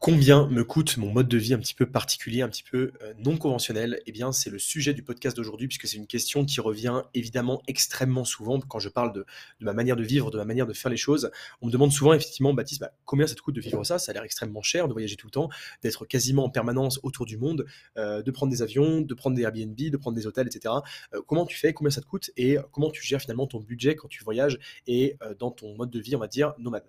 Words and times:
Combien 0.00 0.46
me 0.46 0.64
coûte 0.64 0.96
mon 0.96 1.12
mode 1.12 1.28
de 1.28 1.36
vie 1.36 1.52
un 1.52 1.58
petit 1.58 1.74
peu 1.74 1.84
particulier, 1.84 2.40
un 2.40 2.48
petit 2.48 2.62
peu 2.62 2.92
euh, 3.02 3.12
non 3.18 3.36
conventionnel 3.36 4.00
Eh 4.06 4.12
bien, 4.12 4.32
c'est 4.32 4.48
le 4.48 4.58
sujet 4.58 4.94
du 4.94 5.02
podcast 5.02 5.36
d'aujourd'hui, 5.36 5.68
puisque 5.68 5.86
c'est 5.86 5.98
une 5.98 6.06
question 6.06 6.46
qui 6.46 6.62
revient 6.62 7.02
évidemment 7.12 7.60
extrêmement 7.68 8.24
souvent 8.24 8.58
quand 8.60 8.78
je 8.78 8.88
parle 8.88 9.12
de, 9.12 9.26
ma 9.60 9.74
manière 9.74 9.96
de 9.96 10.02
vivre, 10.02 10.30
de 10.30 10.38
ma 10.38 10.46
manière 10.46 10.66
de 10.66 10.72
faire 10.72 10.90
les 10.90 10.96
choses. 10.96 11.30
On 11.60 11.66
me 11.66 11.70
demande 11.70 11.92
souvent, 11.92 12.14
effectivement, 12.14 12.54
Baptiste, 12.54 12.80
bah, 12.80 12.94
combien 13.04 13.26
ça 13.26 13.34
te 13.34 13.42
coûte 13.42 13.54
de 13.54 13.60
vivre 13.60 13.84
ça? 13.84 13.98
Ça 13.98 14.12
a 14.12 14.14
l'air 14.14 14.22
extrêmement 14.22 14.62
cher, 14.62 14.88
de 14.88 14.94
voyager 14.94 15.16
tout 15.16 15.26
le 15.26 15.32
temps, 15.32 15.50
d'être 15.82 16.06
quasiment 16.06 16.44
en 16.44 16.50
permanence 16.50 16.98
autour 17.02 17.26
du 17.26 17.36
monde, 17.36 17.66
euh, 17.98 18.22
de 18.22 18.30
prendre 18.30 18.50
des 18.50 18.62
avions, 18.62 19.02
de 19.02 19.12
prendre 19.12 19.36
des 19.36 19.42
Airbnb, 19.42 19.76
de 19.76 19.96
prendre 19.98 20.16
des 20.16 20.26
hôtels, 20.26 20.46
etc. 20.46 20.76
Euh, 21.12 21.20
comment 21.26 21.44
tu 21.44 21.58
fais? 21.58 21.74
Combien 21.74 21.90
ça 21.90 22.00
te 22.00 22.06
coûte? 22.06 22.30
Et 22.38 22.56
comment 22.72 22.90
tu 22.90 23.02
gères 23.02 23.20
finalement 23.20 23.46
ton 23.46 23.60
budget 23.60 23.96
quand 23.96 24.08
tu 24.08 24.24
voyages 24.24 24.58
et 24.86 25.18
dans 25.38 25.50
ton 25.50 25.76
mode 25.76 25.90
de 25.90 26.00
vie, 26.00 26.16
on 26.16 26.20
va 26.20 26.26
dire, 26.26 26.54
nomade? 26.58 26.86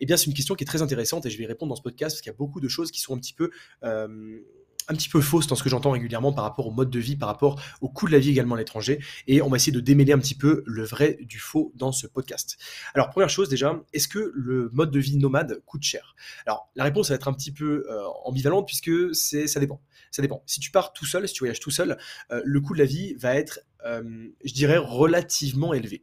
Eh 0.00 0.06
bien, 0.06 0.16
c'est 0.16 0.28
une 0.28 0.34
question 0.34 0.54
qui 0.54 0.64
est 0.64 0.66
très 0.66 0.80
intéressante 0.80 1.26
et 1.26 1.30
je 1.30 1.36
vais 1.36 1.44
répondre 1.44 1.68
dans 1.68 1.76
ce 1.76 1.82
podcast 1.82 2.14
parce 2.14 2.22
qu'il 2.22 2.32
y 2.32 2.34
a 2.34 2.38
beaucoup 2.38 2.53
de 2.60 2.68
choses 2.68 2.90
qui 2.90 3.00
sont 3.00 3.14
un 3.14 3.18
petit 3.18 3.34
peu 3.34 3.50
euh, 3.82 4.40
un 4.88 4.94
petit 4.94 5.08
dans 5.48 5.54
ce 5.54 5.62
que 5.62 5.68
j'entends 5.68 5.92
régulièrement 5.92 6.32
par 6.32 6.44
rapport 6.44 6.66
au 6.66 6.70
mode 6.70 6.90
de 6.90 6.98
vie, 6.98 7.16
par 7.16 7.28
rapport 7.28 7.60
au 7.80 7.88
coût 7.88 8.06
de 8.06 8.12
la 8.12 8.18
vie 8.18 8.30
également 8.30 8.54
à 8.54 8.58
l'étranger. 8.58 8.98
Et 9.26 9.40
on 9.42 9.48
va 9.48 9.56
essayer 9.56 9.72
de 9.72 9.80
démêler 9.80 10.12
un 10.12 10.18
petit 10.18 10.34
peu 10.34 10.62
le 10.66 10.84
vrai 10.84 11.18
du 11.22 11.38
faux 11.38 11.72
dans 11.74 11.92
ce 11.92 12.06
podcast. 12.06 12.58
Alors, 12.94 13.10
première 13.10 13.30
chose 13.30 13.48
déjà, 13.48 13.80
est-ce 13.92 14.08
que 14.08 14.32
le 14.34 14.70
mode 14.72 14.90
de 14.90 14.98
vie 14.98 15.16
nomade 15.16 15.62
coûte 15.64 15.82
cher? 15.82 16.14
Alors, 16.46 16.70
la 16.74 16.84
réponse 16.84 17.08
va 17.08 17.14
être 17.14 17.28
un 17.28 17.32
petit 17.32 17.52
peu 17.52 17.86
euh, 17.88 18.02
ambivalente 18.24 18.66
puisque 18.66 19.14
c'est, 19.14 19.46
ça 19.46 19.60
dépend. 19.60 19.80
Ça 20.10 20.22
dépend. 20.22 20.42
Si 20.46 20.60
tu 20.60 20.70
pars 20.70 20.92
tout 20.92 21.06
seul, 21.06 21.26
si 21.26 21.34
tu 21.34 21.40
voyages 21.40 21.60
tout 21.60 21.70
seul, 21.70 21.96
euh, 22.30 22.42
le 22.44 22.60
coût 22.60 22.74
de 22.74 22.78
la 22.78 22.84
vie 22.84 23.14
va 23.14 23.34
être 23.34 23.60
je 23.84 24.52
dirais, 24.52 24.78
relativement 24.78 25.74
élevé. 25.74 26.02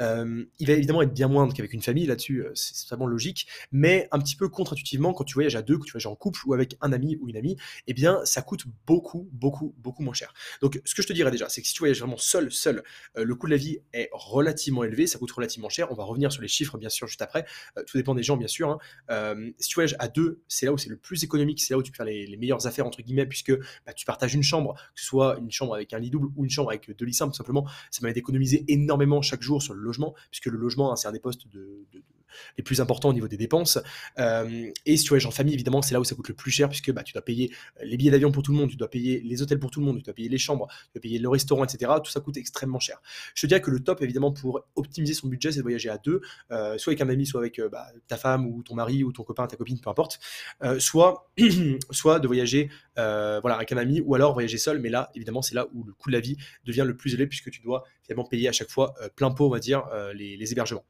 il 0.00 0.66
va 0.66 0.72
évidemment 0.72 1.02
être 1.02 1.14
bien 1.14 1.28
moindre 1.28 1.54
qu'avec 1.54 1.72
une 1.72 1.82
famille, 1.82 2.06
là-dessus, 2.06 2.44
c'est 2.54 2.88
vraiment 2.88 3.06
logique, 3.06 3.46
mais 3.70 4.08
un 4.10 4.18
petit 4.18 4.36
peu 4.36 4.48
contre-intuitivement, 4.48 5.12
quand 5.12 5.24
tu 5.24 5.34
voyages 5.34 5.56
à 5.56 5.62
deux, 5.62 5.78
quand 5.78 5.84
tu 5.84 5.92
voyages 5.92 6.06
en 6.06 6.16
couple 6.16 6.40
ou 6.46 6.54
avec 6.54 6.76
un 6.80 6.92
ami 6.92 7.16
ou 7.20 7.28
une 7.28 7.36
amie, 7.36 7.56
eh 7.86 7.94
bien, 7.94 8.24
ça 8.24 8.42
coûte 8.42 8.64
beaucoup, 8.86 9.28
beaucoup, 9.32 9.74
beaucoup 9.78 10.02
moins 10.02 10.14
cher. 10.14 10.32
Donc, 10.60 10.80
ce 10.84 10.94
que 10.94 11.02
je 11.02 11.08
te 11.08 11.12
dirais 11.12 11.30
déjà, 11.30 11.48
c'est 11.48 11.62
que 11.62 11.68
si 11.68 11.74
tu 11.74 11.80
voyages 11.80 12.00
vraiment 12.00 12.16
seul, 12.16 12.50
seul, 12.52 12.82
le 13.14 13.34
coût 13.34 13.46
de 13.46 13.52
la 13.52 13.56
vie 13.56 13.78
est 13.92 14.08
relativement 14.12 14.84
élevé, 14.84 15.06
ça 15.06 15.18
coûte 15.18 15.32
relativement 15.32 15.68
cher. 15.68 15.90
On 15.90 15.94
va 15.94 16.04
revenir 16.04 16.32
sur 16.32 16.42
les 16.42 16.48
chiffres, 16.48 16.78
bien 16.78 16.88
sûr, 16.88 17.06
juste 17.06 17.22
après. 17.22 17.44
tout 17.86 17.96
dépend 17.96 18.14
des 18.14 18.22
gens, 18.22 18.36
bien 18.36 18.48
sûr. 18.48 18.78
Hein. 19.08 19.52
si 19.58 19.68
tu 19.68 19.74
voyages 19.74 19.96
à 19.98 20.08
deux, 20.08 20.42
c'est 20.48 20.66
là 20.66 20.72
où 20.72 20.78
c'est 20.78 20.90
le 20.90 20.96
plus 20.96 21.24
économique, 21.24 21.60
c'est 21.60 21.74
là 21.74 21.78
où 21.78 21.82
tu 21.82 21.92
peux 21.92 21.96
faire 21.96 22.06
les, 22.06 22.36
meilleures 22.36 22.66
affaires, 22.66 22.86
entre 22.86 23.02
guillemets, 23.02 23.26
puisque 23.26 23.52
bah, 23.86 23.92
tu 23.92 24.04
partages 24.04 24.34
une 24.34 24.42
chambre, 24.42 24.74
que 24.94 25.00
ce 25.00 25.06
soit 25.06 25.38
une 25.38 25.50
chambre 25.50 25.74
avec 25.74 25.92
un 25.92 25.98
lit 25.98 26.10
double 26.10 26.28
ou 26.36 26.44
une 26.44 26.50
chambre 26.50 26.70
avec 26.70 26.90
deux 26.96 27.04
lits 27.04 27.11
simple, 27.12 27.34
simplement, 27.34 27.66
ça 27.90 28.00
m'avait 28.02 28.14
d'économiser 28.14 28.64
énormément 28.68 29.22
chaque 29.22 29.42
jour 29.42 29.62
sur 29.62 29.74
le 29.74 29.80
logement, 29.80 30.14
puisque 30.30 30.46
le 30.46 30.58
logement, 30.58 30.92
hein, 30.92 30.96
c'est 30.96 31.10
des 31.12 31.20
postes 31.20 31.48
de, 31.52 31.84
les 32.56 32.64
plus 32.64 32.80
importants 32.80 33.08
au 33.08 33.12
niveau 33.12 33.28
des 33.28 33.36
dépenses. 33.36 33.78
Euh, 34.18 34.70
et 34.86 34.96
si 34.96 35.04
tu 35.04 35.08
voyages 35.10 35.26
en 35.26 35.30
famille, 35.30 35.54
évidemment, 35.54 35.82
c'est 35.82 35.94
là 35.94 36.00
où 36.00 36.04
ça 36.04 36.14
coûte 36.14 36.28
le 36.28 36.34
plus 36.34 36.50
cher, 36.50 36.68
puisque 36.68 36.92
bah, 36.92 37.02
tu 37.02 37.12
dois 37.12 37.22
payer 37.22 37.52
les 37.82 37.96
billets 37.96 38.10
d'avion 38.10 38.32
pour 38.32 38.42
tout 38.42 38.52
le 38.52 38.58
monde, 38.58 38.70
tu 38.70 38.76
dois 38.76 38.90
payer 38.90 39.20
les 39.20 39.42
hôtels 39.42 39.58
pour 39.58 39.70
tout 39.70 39.80
le 39.80 39.86
monde, 39.86 39.98
tu 39.98 40.04
dois 40.04 40.14
payer 40.14 40.28
les 40.28 40.38
chambres, 40.38 40.68
tu 40.86 40.98
dois 40.98 41.02
payer 41.02 41.18
le 41.18 41.28
restaurant, 41.28 41.64
etc. 41.64 41.92
Tout 42.02 42.10
ça 42.10 42.20
coûte 42.20 42.36
extrêmement 42.36 42.80
cher. 42.80 43.00
Je 43.34 43.42
te 43.42 43.46
dirais 43.46 43.60
que 43.60 43.70
le 43.70 43.80
top, 43.80 44.02
évidemment, 44.02 44.32
pour 44.32 44.62
optimiser 44.76 45.14
son 45.14 45.28
budget, 45.28 45.52
c'est 45.52 45.58
de 45.58 45.62
voyager 45.62 45.88
à 45.88 45.98
deux, 45.98 46.20
euh, 46.50 46.78
soit 46.78 46.92
avec 46.92 47.00
un 47.00 47.08
ami, 47.08 47.26
soit 47.26 47.40
avec 47.40 47.58
euh, 47.58 47.68
bah, 47.68 47.86
ta 48.08 48.16
femme 48.16 48.46
ou 48.46 48.62
ton 48.62 48.74
mari 48.74 49.04
ou 49.04 49.12
ton 49.12 49.22
copain, 49.22 49.46
ta 49.46 49.56
copine, 49.56 49.80
peu 49.80 49.90
importe. 49.90 50.20
soit, 50.78 51.30
soit 51.90 52.20
de 52.20 52.26
voyager 52.26 52.70
voilà, 52.96 53.56
avec 53.56 53.72
un 53.72 53.76
ami, 53.76 54.00
ou 54.00 54.14
alors 54.14 54.32
voyager 54.32 54.58
seul, 54.58 54.78
mais 54.78 54.88
là, 54.88 55.10
évidemment, 55.14 55.42
c'est 55.42 55.54
là 55.54 55.66
où 55.72 55.84
le 55.84 55.92
coût 55.92 56.10
de 56.10 56.14
la 56.14 56.20
vie 56.20 56.36
devient 56.64 56.84
le 56.86 56.96
plus 56.96 57.14
élevé, 57.14 57.26
puisque 57.26 57.50
tu 57.50 57.60
dois 57.60 57.84
finalement 58.02 58.24
payer 58.24 58.48
à 58.48 58.52
chaque 58.52 58.70
fois 58.70 58.94
euh, 59.00 59.08
plein 59.14 59.30
pot, 59.30 59.46
on 59.46 59.50
va 59.50 59.58
dire, 59.58 59.86
euh, 59.92 60.12
les, 60.12 60.52
hébergements. 60.52 60.84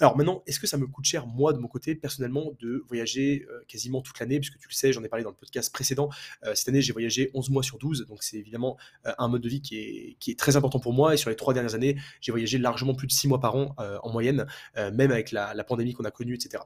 Alors 0.00 0.16
maintenant, 0.16 0.42
est-ce 0.46 0.58
que 0.58 0.66
ça 0.66 0.76
me 0.76 0.86
coûte 0.86 1.04
cher, 1.04 1.26
moi, 1.26 1.52
de 1.52 1.58
mon 1.58 1.68
côté, 1.68 1.94
personnellement, 1.94 2.52
de 2.60 2.84
voyager 2.88 3.46
euh, 3.50 3.62
quasiment 3.68 4.00
toute 4.00 4.18
l'année, 4.18 4.40
puisque 4.40 4.58
tu 4.58 4.68
le 4.68 4.74
sais, 4.74 4.92
j'en 4.92 5.02
ai 5.04 5.08
parlé 5.08 5.24
dans 5.24 5.30
le 5.30 5.36
podcast 5.36 5.72
précédent. 5.72 6.10
cette 6.54 6.68
année, 6.68 6.82
j'ai 6.82 6.92
voyagé 6.92 7.30
11 7.34 7.50
mois 7.50 7.62
sur 7.62 7.78
12, 7.78 8.06
donc 8.06 8.22
c'est 8.22 8.36
évidemment 8.36 8.76
un 9.04 9.28
mode 9.28 9.42
de 9.42 9.48
vie 9.48 9.60
qui 9.60 10.16
est, 10.26 10.38
très 10.38 10.56
important 10.56 10.80
pour 10.80 10.92
moi. 10.92 11.14
Et 11.14 11.16
sur 11.16 11.30
les 11.30 11.36
trois 11.36 11.54
dernières 11.54 11.74
années, 11.74 11.96
j'ai 12.20 12.32
voyagé 12.32 12.58
largement 12.58 12.94
plus 12.94 13.06
de 13.06 13.12
6 13.12 13.28
mois 13.28 13.40
par 13.40 13.54
an 13.56 13.74
en 13.78 14.10
moyenne, 14.10 14.46
même 14.76 15.10
avec 15.10 15.32
la 15.32 15.64
pandémie 15.64 15.92
qu'on 15.92 16.04
a 16.04 16.10
connue, 16.10 16.34
etc. 16.34 16.62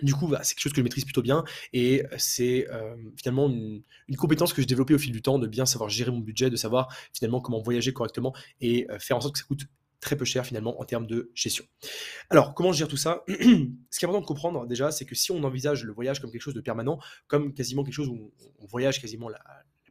Du 0.00 0.14
coup, 0.14 0.32
c'est 0.42 0.54
quelque 0.54 0.62
chose 0.62 0.72
que 0.72 0.78
je 0.78 0.82
maîtrise 0.82 1.04
plutôt 1.04 1.22
bien 1.22 1.44
et 1.72 2.04
c'est 2.18 2.66
finalement 3.16 3.48
une, 3.48 3.82
compétence 4.16 4.52
que 4.52 4.62
j'ai 4.62 4.66
développée 4.66 4.94
au 4.94 4.98
fil 4.98 5.12
du 5.12 5.22
temps 5.22 5.38
de 5.38 5.46
bien 5.46 5.66
savoir 5.66 5.90
gérer 5.90 6.10
mon 6.10 6.20
budget, 6.20 6.50
de 6.50 6.56
savoir 6.56 6.88
finalement 7.12 7.40
comment 7.40 7.60
voyager 7.60 7.92
correctement 7.92 8.34
et 8.60 8.86
faire 8.98 9.16
en 9.16 9.20
sorte 9.20 9.34
que 9.34 9.40
ça 9.40 9.44
coûte 9.46 9.66
très 10.02 10.16
peu 10.16 10.24
cher 10.26 10.44
finalement 10.44 10.78
en 10.80 10.84
termes 10.84 11.06
de 11.06 11.30
gestion. 11.34 11.64
Alors, 12.28 12.54
comment 12.54 12.72
gère 12.72 12.88
tout 12.88 12.96
ça? 12.98 13.22
Ce 13.28 13.98
qui 13.98 14.04
est 14.04 14.08
important 14.08 14.20
de 14.20 14.26
comprendre 14.26 14.66
déjà, 14.66 14.90
c'est 14.90 15.06
que 15.06 15.14
si 15.14 15.30
on 15.30 15.42
envisage 15.44 15.84
le 15.84 15.92
voyage 15.92 16.20
comme 16.20 16.30
quelque 16.30 16.42
chose 16.42 16.54
de 16.54 16.60
permanent, 16.60 16.98
comme 17.28 17.54
quasiment 17.54 17.84
quelque 17.84 17.94
chose 17.94 18.08
où 18.08 18.32
on 18.58 18.66
voyage 18.66 19.00
quasiment 19.00 19.28
la, 19.28 19.40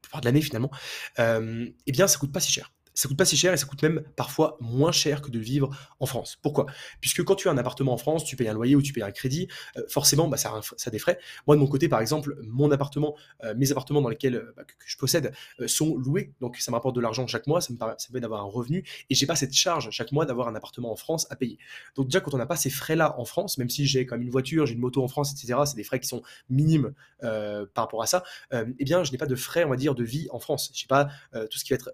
plupart 0.01 0.21
de 0.21 0.25
l'année 0.25 0.41
finalement, 0.41 0.69
eh 1.17 1.91
bien, 1.91 2.07
ça 2.07 2.19
coûte 2.19 2.31
pas 2.31 2.41
si 2.41 2.51
cher 2.51 2.71
ça 3.01 3.07
coûte 3.07 3.17
pas 3.17 3.25
si 3.25 3.35
cher 3.35 3.51
et 3.51 3.57
ça 3.57 3.65
coûte 3.65 3.81
même 3.81 4.03
parfois 4.15 4.57
moins 4.59 4.91
cher 4.91 5.23
que 5.23 5.31
de 5.31 5.39
vivre 5.39 5.75
en 5.99 6.05
France. 6.05 6.37
Pourquoi? 6.43 6.67
Puisque 6.99 7.23
quand 7.23 7.33
tu 7.33 7.47
as 7.47 7.51
un 7.51 7.57
appartement 7.57 7.93
en 7.93 7.97
France, 7.97 8.23
tu 8.23 8.35
payes 8.35 8.47
un 8.47 8.53
loyer 8.53 8.75
ou 8.75 8.81
tu 8.83 8.93
payes 8.93 9.01
un 9.01 9.09
crédit, 9.09 9.47
euh, 9.75 9.81
forcément, 9.89 10.27
bah, 10.27 10.37
ça, 10.37 10.51
a 10.53 10.89
des 10.91 10.99
frais. 10.99 11.17
Moi, 11.47 11.55
de 11.55 11.61
mon 11.61 11.65
côté, 11.65 11.89
par 11.89 11.99
exemple, 11.99 12.37
mon 12.43 12.69
appartement, 12.69 13.15
euh, 13.43 13.55
mes 13.57 13.71
appartements 13.71 14.01
dans 14.01 14.09
lesquels 14.09 14.35
euh, 14.35 14.53
bah, 14.55 14.65
que, 14.65 14.73
je 14.85 14.97
possède 14.97 15.33
sont 15.65 15.97
loués, 15.97 16.35
donc 16.41 16.57
ça 16.57 16.69
m'apporte 16.69 16.95
de 16.95 17.01
l'argent 17.01 17.25
chaque 17.25 17.47
mois, 17.47 17.59
ça 17.59 17.73
me 17.73 17.79
permet, 17.79 17.95
d'avoir 18.21 18.41
un 18.41 18.49
revenu 18.49 18.83
et 19.09 19.15
j'ai 19.15 19.25
pas 19.25 19.35
cette 19.35 19.53
charge 19.53 19.89
chaque 19.89 20.11
mois 20.11 20.27
d'avoir 20.27 20.47
un 20.47 20.53
appartement 20.53 20.91
en 20.91 20.95
France 20.95 21.25
à 21.31 21.35
payer. 21.35 21.57
Donc 21.95 22.05
déjà, 22.05 22.19
quand 22.19 22.35
on 22.35 22.37
n'a 22.37 22.45
pas 22.45 22.55
ces 22.55 22.69
frais-là 22.69 23.19
en 23.19 23.25
France, 23.25 23.57
même 23.57 23.69
si 23.69 23.87
j'ai 23.87 24.05
comme 24.05 24.21
une 24.21 24.29
voiture, 24.29 24.67
j'ai 24.67 24.75
une 24.75 24.79
moto 24.79 25.03
en 25.03 25.07
France, 25.07 25.31
etc., 25.31 25.59
c'est 25.65 25.75
des 25.75 25.83
frais 25.83 25.99
qui 25.99 26.07
sont 26.07 26.21
minimes 26.51 26.93
par 27.19 27.85
rapport 27.85 28.03
à 28.03 28.05
ça. 28.05 28.23
eh 28.51 28.83
bien, 28.83 29.03
je 29.03 29.11
n'ai 29.11 29.17
pas 29.17 29.25
de 29.25 29.35
frais, 29.35 29.63
on 29.63 29.69
va 29.69 29.75
dire, 29.75 29.95
de 29.95 30.03
vie 30.03 30.27
en 30.29 30.39
France. 30.39 30.69
Je 30.75 30.81
sais 30.81 30.87
pas 30.87 31.09
tout 31.49 31.57
ce 31.57 31.63
qui 31.63 31.73
va 31.73 31.75
être 31.75 31.89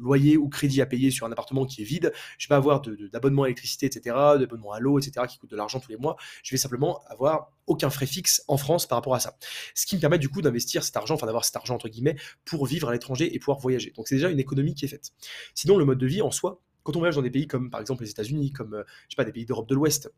loyer 0.00 0.36
ou 0.36 0.48
crédit 0.48 0.80
à 0.80 0.86
payer 0.86 1.10
sur 1.10 1.26
un 1.26 1.32
appartement 1.32 1.66
qui 1.66 1.82
est 1.82 1.84
vide, 1.84 2.12
je 2.38 2.46
vais 2.46 2.48
pas 2.48 2.56
avoir 2.56 2.82
d'abonnement 3.12 3.44
à 3.44 3.46
l'électricité, 3.46 3.86
etc., 3.86 4.16
d'abonnement 4.38 4.72
à 4.72 4.80
l'eau, 4.80 4.98
etc., 4.98 5.26
qui 5.28 5.38
coûte 5.38 5.50
de 5.50 5.56
l'argent 5.56 5.80
tous 5.80 5.90
les 5.90 5.96
mois. 5.96 6.16
Je 6.42 6.52
vais 6.52 6.58
simplement 6.58 7.02
avoir 7.06 7.52
aucun 7.66 7.90
frais 7.90 8.06
fixe 8.06 8.42
en 8.48 8.56
France 8.56 8.86
par 8.86 8.98
rapport 8.98 9.14
à 9.14 9.20
ça. 9.20 9.36
Ce 9.74 9.86
qui 9.86 9.96
me 9.96 10.00
permet 10.00 10.18
du 10.18 10.28
coup 10.28 10.42
d'investir 10.42 10.82
cet 10.82 10.96
argent, 10.96 11.14
enfin 11.14 11.26
d'avoir 11.26 11.44
cet 11.44 11.56
argent 11.56 11.74
entre 11.74 11.88
guillemets, 11.88 12.16
pour 12.44 12.66
vivre 12.66 12.88
à 12.88 12.92
l'étranger 12.92 13.34
et 13.34 13.38
pouvoir 13.38 13.58
voyager. 13.58 13.92
Donc 13.96 14.08
c'est 14.08 14.16
déjà 14.16 14.30
une 14.30 14.40
économie 14.40 14.74
qui 14.74 14.86
est 14.86 14.88
faite. 14.88 15.10
Sinon, 15.54 15.78
le 15.78 15.84
mode 15.84 15.98
de 15.98 16.06
vie 16.06 16.22
en 16.22 16.30
soi, 16.30 16.60
quand 16.82 16.96
on 16.96 16.98
voyage 16.98 17.16
dans 17.16 17.22
des 17.22 17.30
pays 17.30 17.46
comme 17.46 17.70
par 17.70 17.80
exemple 17.80 18.02
les 18.02 18.10
États-Unis, 18.10 18.52
comme 18.52 18.74
euh, 18.74 18.84
je 19.08 19.14
sais 19.14 19.16
pas 19.16 19.24
des 19.24 19.32
pays 19.32 19.44
d'Europe 19.44 19.68
de 19.68 19.74
l'Ouest, 19.74 20.10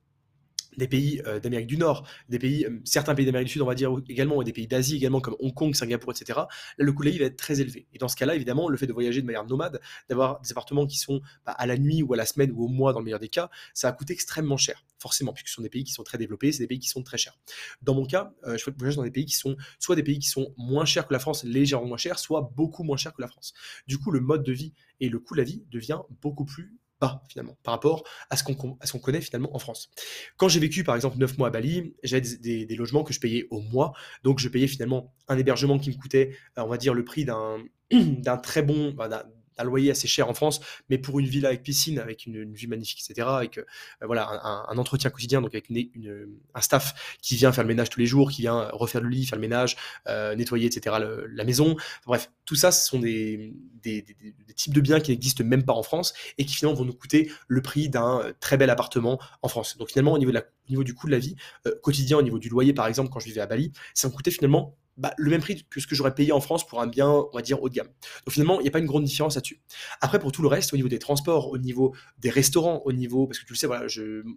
des 0.77 0.89
pays 0.89 1.23
euh, 1.27 1.41
d'Amérique 1.41 1.67
du 1.67 1.77
Nord, 1.77 2.07
des 2.29 2.39
pays, 2.39 2.65
euh, 2.65 2.81
certains 2.85 3.15
pays 3.15 3.27
d'Amérique 3.27 3.49
du 3.49 3.53
Sud, 3.53 3.63
on 3.63 3.67
va 3.67 3.75
dire 3.75 3.93
également, 4.09 4.41
et 4.43 4.45
des 4.45 4.53
pays 4.53 4.67
d'Asie 4.67 4.97
également, 4.97 5.21
comme 5.21 5.37
Hong 5.41 5.55
Kong, 5.55 5.75
Singapour, 5.75 6.13
etc., 6.13 6.39
là, 6.39 6.49
le 6.79 6.93
coût 6.93 7.03
de 7.03 7.09
la 7.09 7.13
vie 7.13 7.19
va 7.19 7.27
être 7.27 7.37
très 7.37 7.61
élevé. 7.61 7.87
Et 7.93 7.99
dans 7.99 8.09
ce 8.09 8.17
cas-là, 8.17 8.35
évidemment, 8.35 8.69
le 8.69 8.77
fait 8.77 8.87
de 8.87 8.93
voyager 8.93 9.21
de 9.21 9.27
manière 9.27 9.45
nomade, 9.45 9.81
d'avoir 10.09 10.41
des 10.41 10.51
appartements 10.51 10.87
qui 10.87 10.99
sont 10.99 11.21
bah, 11.45 11.53
à 11.53 11.67
la 11.67 11.77
nuit 11.77 12.03
ou 12.03 12.13
à 12.15 12.17
la 12.17 12.27
semaine 12.27 12.53
ou 12.53 12.65
au 12.65 12.69
mois, 12.69 12.93
dans 12.93 13.01
le 13.01 13.05
meilleur 13.05 13.21
des 13.21 13.29
cas, 13.29 13.51
ça 13.75 13.89
va 13.89 13.93
coûter 13.93 14.13
extrêmement 14.13 14.57
cher, 14.57 14.85
forcément, 14.99 15.33
puisque 15.33 15.49
ce 15.49 15.55
sont 15.55 15.63
des 15.63 15.69
pays 15.69 15.85
qui 15.85 15.93
sont 15.93 16.05
très 16.05 16.19
développés, 16.19 16.53
c'est 16.53 16.63
des 16.63 16.69
pays 16.69 16.79
qui 16.79 16.89
sont 16.89 17.03
très 17.03 17.19
chers. 17.19 17.39
Dans 17.83 17.95
mon 17.95 18.07
cas, 18.07 18.33
euh, 18.45 18.57
je 18.57 18.71
voyage 18.71 18.97
dans 18.97 19.05
des 19.05 19.11
pays 19.11 19.27
qui 19.27 19.37
sont 19.37 19.57
soit 19.79 19.97
des 19.97 20.03
pays 20.03 20.19
qui 20.19 20.29
sont 20.29 20.55
moins 20.57 20.85
chers 20.85 21.07
que 21.07 21.13
la 21.13 21.19
France, 21.19 21.45
légèrement 21.45 21.87
moins 21.87 21.97
chers, 21.97 22.19
soit 22.19 22.53
beaucoup 22.57 22.83
moins 22.83 22.97
chers 22.97 23.15
que 23.15 23.21
la 23.21 23.29
France. 23.29 23.53
Du 23.87 23.99
coup, 23.99 24.11
le 24.11 24.21
mode 24.21 24.43
de 24.43 24.53
vie 24.53 24.73
et 25.01 25.09
le 25.09 25.19
coût 25.19 25.35
de 25.35 25.41
la 25.41 25.45
vie 25.45 25.65
devient 25.71 26.01
beaucoup 26.21 26.45
plus 26.45 26.77
finalement 27.29 27.57
par 27.63 27.75
rapport 27.75 28.05
à 28.31 28.37
ce 28.37 28.45
qu'on 28.45 28.99
connaît 28.99 29.21
finalement 29.21 29.55
en 29.55 29.59
France. 29.59 29.91
Quand 30.37 30.49
j'ai 30.49 30.61
vécu 30.61 30.85
par 30.85 30.95
exemple 30.97 31.19
9 31.19 31.39
mois 31.39 31.49
à 31.49 31.51
Bali, 31.51 31.95
j'avais 32.03 32.23
des, 32.39 32.77
logements 32.77 33.05
que 33.05 33.13
je 33.13 33.21
payais 33.21 33.47
au 33.51 33.61
mois, 33.61 33.93
donc 34.25 34.39
je 34.39 34.49
payais 34.49 34.67
finalement 34.67 35.15
un 35.29 35.39
hébergement 35.39 35.79
qui 35.79 35.91
me 35.91 35.97
coûtait, 35.97 36.37
on 36.57 36.67
va 36.67 36.79
dire, 36.79 36.95
le 36.95 37.05
prix 37.05 37.25
d'un 37.25 37.59
très 38.43 38.63
bon, 38.63 38.95
un 39.63 39.65
loyer 39.65 39.91
assez 39.91 40.09
cher 40.09 40.29
en 40.29 40.35
France, 40.35 40.61
mais 40.91 40.99
pour 40.99 41.19
une 41.19 41.27
villa 41.27 41.49
avec 41.49 41.63
piscine, 41.63 41.99
avec 41.99 42.27
une, 42.27 42.53
vue 42.53 42.67
magnifique, 42.67 43.03
etc., 43.09 43.29
avec 43.31 43.59
euh, 43.59 43.65
voilà, 44.03 44.29
un, 44.69 44.79
entretien 44.79 45.11
quotidien, 45.11 45.41
donc 45.41 45.55
avec 45.55 45.71
un 45.71 46.61
staff 46.61 47.17
qui 47.21 47.37
vient 47.37 47.53
faire 47.53 47.65
le 47.65 47.69
ménage 47.69 47.91
tous 47.91 48.01
les 48.01 48.07
jours, 48.07 48.31
qui 48.31 48.43
vient 48.43 48.69
refaire 48.73 49.01
le 49.01 49.09
lit, 49.09 49.27
faire 49.27 49.37
le 49.37 49.43
ménage, 49.43 49.77
euh, 50.09 50.35
nettoyer, 50.35 50.67
etc., 50.67 50.97
la 51.29 51.45
maison. 51.45 51.77
Bref, 52.07 52.31
tout 52.45 52.57
ça, 52.57 52.73
ce 52.73 52.87
sont 52.87 52.99
des, 52.99 53.55
types 54.57 54.75
de 54.75 54.81
biens 54.81 55.01
qui 55.01 55.13
n'existent 55.13 55.45
même 55.45 55.65
pas 55.65 55.73
en 55.73 55.83
France 55.83 56.13
et 56.39 56.45
qui 56.45 56.55
finalement 56.55 56.79
vont 56.79 56.85
nous 56.85 56.93
coûter 56.93 57.31
le 57.49 57.63
prix 57.63 57.89
d'un 57.89 58.21
euh, 58.21 58.33
très 58.41 58.57
bel 58.57 58.71
appartement 58.71 59.19
en 59.41 59.49
France. 59.49 59.77
Donc 59.79 59.89
finalement, 59.89 60.13
au 60.13 60.19
niveau 60.19 60.85
du 60.85 60.95
coût 60.95 61.07
de 61.07 61.13
la 61.13 61.19
vie 61.19 61.37
quotidien, 61.83 62.19
au 62.19 62.23
niveau 62.23 62.39
du 62.39 62.49
loyer, 62.49 62.73
par 62.73 62.87
exemple, 62.87 63.11
quand 63.11 63.21
je 63.21 63.27
vivais 63.27 63.41
à 63.41 63.47
Bali, 63.47 63.73
ça 63.95 64.09
me 64.09 64.13
coûtait 64.13 64.31
finalement 64.31 64.77
bah, 64.97 65.13
le 65.17 65.31
même 65.31 65.41
prix 65.41 65.65
que 65.71 65.81
ce 65.81 65.87
que 65.87 65.95
j'aurais 65.95 66.15
payé 66.15 66.33
en 66.33 66.41
France 66.41 66.67
pour 66.67 66.81
un 66.81 66.87
bien, 66.87 67.09
on 67.09 67.31
va 67.35 67.43
dire, 67.43 67.63
haut 67.63 67.69
de 67.69 67.75
gamme. 67.75 67.89
Donc 68.27 68.33
finalement, 68.33 68.61
il 68.61 68.65
n'y 68.65 68.69
a 68.69 68.73
pas 68.73 68.79
une 68.79 68.87
grande 68.87 69.05
différence 69.05 69.35
là-dessus. 69.35 69.61
Après, 70.01 70.19
pour 70.19 70.33
tout 70.33 70.43
le 70.43 70.49
reste, 70.49 70.73
au 70.73 70.77
niveau 70.77 70.89
des 70.89 70.99
transports, 70.99 71.51
au 71.51 71.59
niveau 71.59 71.95
des 72.19 72.31
restaurants, 72.31 72.83
au 72.85 72.93
niveau, 72.93 73.27
parce 73.27 73.39
que 73.39 73.47
tu 73.47 73.53
le 73.53 73.59
sais, 73.59 73.67
voilà, 73.67 73.87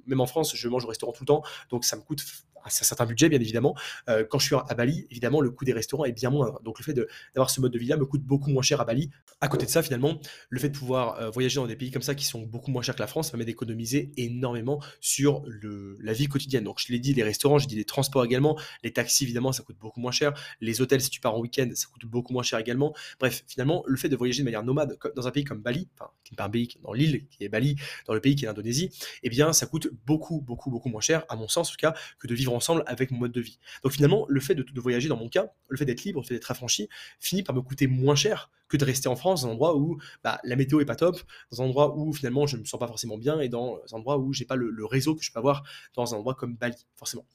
même 0.05 0.21
en 0.21 0.27
France, 0.27 0.55
je 0.55 0.67
mange 0.69 0.85
au 0.85 0.87
restaurant 0.87 1.11
tout 1.11 1.23
le 1.23 1.27
temps, 1.27 1.43
donc 1.69 1.83
ça 1.85 1.95
me 1.97 2.01
coûte 2.01 2.23
un 2.65 2.85
certain 2.85 3.05
budget, 3.05 3.29
bien 3.29 3.39
évidemment. 3.39 3.75
Euh, 4.09 4.25
quand 4.29 4.39
je 4.39 4.45
suis 4.45 4.55
à 4.55 4.73
Bali, 4.73 5.07
évidemment, 5.11 5.41
le 5.41 5.51
coût 5.51 5.65
des 5.65 5.73
restaurants 5.73 6.05
est 6.05 6.11
bien 6.11 6.29
moindre. 6.29 6.61
Donc 6.63 6.79
le 6.79 6.83
fait 6.83 6.93
d'avoir 6.93 7.49
ce 7.49 7.61
mode 7.61 7.71
de 7.71 7.79
vie-là 7.79 7.97
me 7.97 8.05
coûte 8.05 8.23
beaucoup 8.23 8.49
moins 8.49 8.63
cher 8.63 8.81
à 8.81 8.85
Bali. 8.85 9.09
À 9.41 9.47
côté 9.47 9.65
de 9.65 9.71
ça, 9.71 9.83
finalement, 9.83 10.19
le 10.49 10.59
fait 10.59 10.69
de 10.69 10.77
pouvoir 10.77 11.19
euh, 11.19 11.29
voyager 11.29 11.55
dans 11.55 11.67
des 11.67 11.75
pays 11.75 11.91
comme 11.91 12.01
ça 12.01 12.15
qui 12.15 12.25
sont 12.25 12.41
beaucoup 12.41 12.71
moins 12.71 12.81
chers 12.81 12.95
que 12.95 13.01
la 13.01 13.07
France 13.07 13.29
permet 13.29 13.45
d'économiser 13.45 14.11
énormément 14.17 14.81
sur 15.01 15.43
le, 15.47 15.97
la 15.99 16.13
vie 16.13 16.27
quotidienne. 16.27 16.63
Donc 16.63 16.79
je 16.79 16.91
l'ai 16.91 16.99
dit, 16.99 17.13
les 17.13 17.23
restaurants, 17.23 17.57
j'ai 17.57 17.67
dit 17.67 17.75
les 17.75 17.85
transports 17.85 18.25
également, 18.25 18.57
les 18.83 18.91
taxis, 18.91 19.23
évidemment, 19.23 19.51
ça 19.51 19.63
coûte 19.63 19.77
beaucoup 19.77 19.99
moins 19.99 20.11
cher. 20.11 20.33
Les 20.61 20.81
hôtels, 20.81 21.01
si 21.01 21.09
tu 21.09 21.19
pars 21.19 21.35
en 21.35 21.39
week-end, 21.39 21.69
ça 21.73 21.87
coûte 21.91 22.05
beaucoup 22.05 22.33
moins 22.33 22.43
cher 22.43 22.59
également. 22.59 22.93
Bref, 23.19 23.43
finalement, 23.47 23.83
le 23.85 23.97
fait 23.97 24.09
de 24.09 24.15
voyager 24.15 24.39
de 24.39 24.45
manière 24.45 24.63
nomade 24.63 24.97
dans 25.15 25.27
un 25.27 25.31
pays 25.31 25.43
comme 25.43 25.61
Bali, 25.61 25.87
enfin, 25.95 26.09
qui 26.23 26.33
n'est 26.33 26.37
pas 26.37 26.45
un 26.45 26.49
pays 26.49 26.69
dans 26.81 26.93
l'île 26.93 27.27
qui 27.27 27.43
est 27.43 27.49
Bali, 27.49 27.75
dans 28.07 28.13
le 28.13 28.21
pays 28.21 28.35
qui 28.35 28.45
est 28.45 28.47
l'Indonésie, 28.47 28.89
eh 29.23 29.29
bien, 29.29 29.53
ça 29.53 29.65
coûte 29.67 29.89
beaucoup, 30.05 30.41
beaucoup, 30.41 30.71
beaucoup 30.71 30.89
moins 30.89 31.01
cher, 31.01 31.25
à 31.29 31.35
mon 31.35 31.47
sens 31.47 31.69
en 31.69 31.71
tout 31.71 31.77
cas, 31.77 31.93
que 32.19 32.27
de 32.27 32.33
vivre 32.33 32.54
ensemble 32.55 32.83
avec 32.87 33.11
mon 33.11 33.19
mode 33.19 33.31
de 33.31 33.41
vie. 33.41 33.59
Donc 33.83 33.93
finalement, 33.93 34.25
le 34.27 34.39
fait 34.39 34.55
de, 34.55 34.65
voyager 34.79 35.07
dans 35.07 35.17
mon 35.17 35.29
cas, 35.29 35.47
le 35.67 35.77
fait 35.77 35.85
d'être 35.85 36.03
libre, 36.03 36.21
le 36.21 36.25
fait 36.25 36.33
d'être 36.33 36.51
affranchi, 36.51 36.89
finit 37.19 37.43
par 37.43 37.55
me 37.55 37.61
coûter 37.61 37.87
moins 37.87 38.15
cher 38.15 38.49
que 38.67 38.77
de 38.77 38.85
rester 38.85 39.07
en 39.07 39.15
France, 39.15 39.41
dans 39.43 39.49
un 39.49 39.51
endroit 39.51 39.77
où 39.77 39.99
bah, 40.23 40.39
la 40.43 40.55
météo 40.55 40.79
est 40.79 40.85
pas 40.85 40.95
top, 40.95 41.19
dans 41.51 41.61
un 41.61 41.65
endroit 41.65 41.95
où 41.97 42.13
finalement 42.13 42.47
je 42.47 42.57
me 42.57 42.65
sens 42.65 42.79
pas 42.79 42.87
forcément 42.87 43.17
bien 43.17 43.39
et 43.39 43.49
dans 43.49 43.79
un 43.91 43.97
endroit 43.97 44.17
où 44.17 44.33
j'ai 44.33 44.45
pas 44.45 44.55
le, 44.55 44.85
réseau 44.85 45.15
que 45.15 45.23
je 45.23 45.31
peux 45.31 45.39
avoir 45.39 45.63
dans 45.95 46.13
un 46.13 46.17
endroit 46.17 46.35
comme 46.35 46.55
Bali, 46.55 46.75
forcément. 46.95 47.25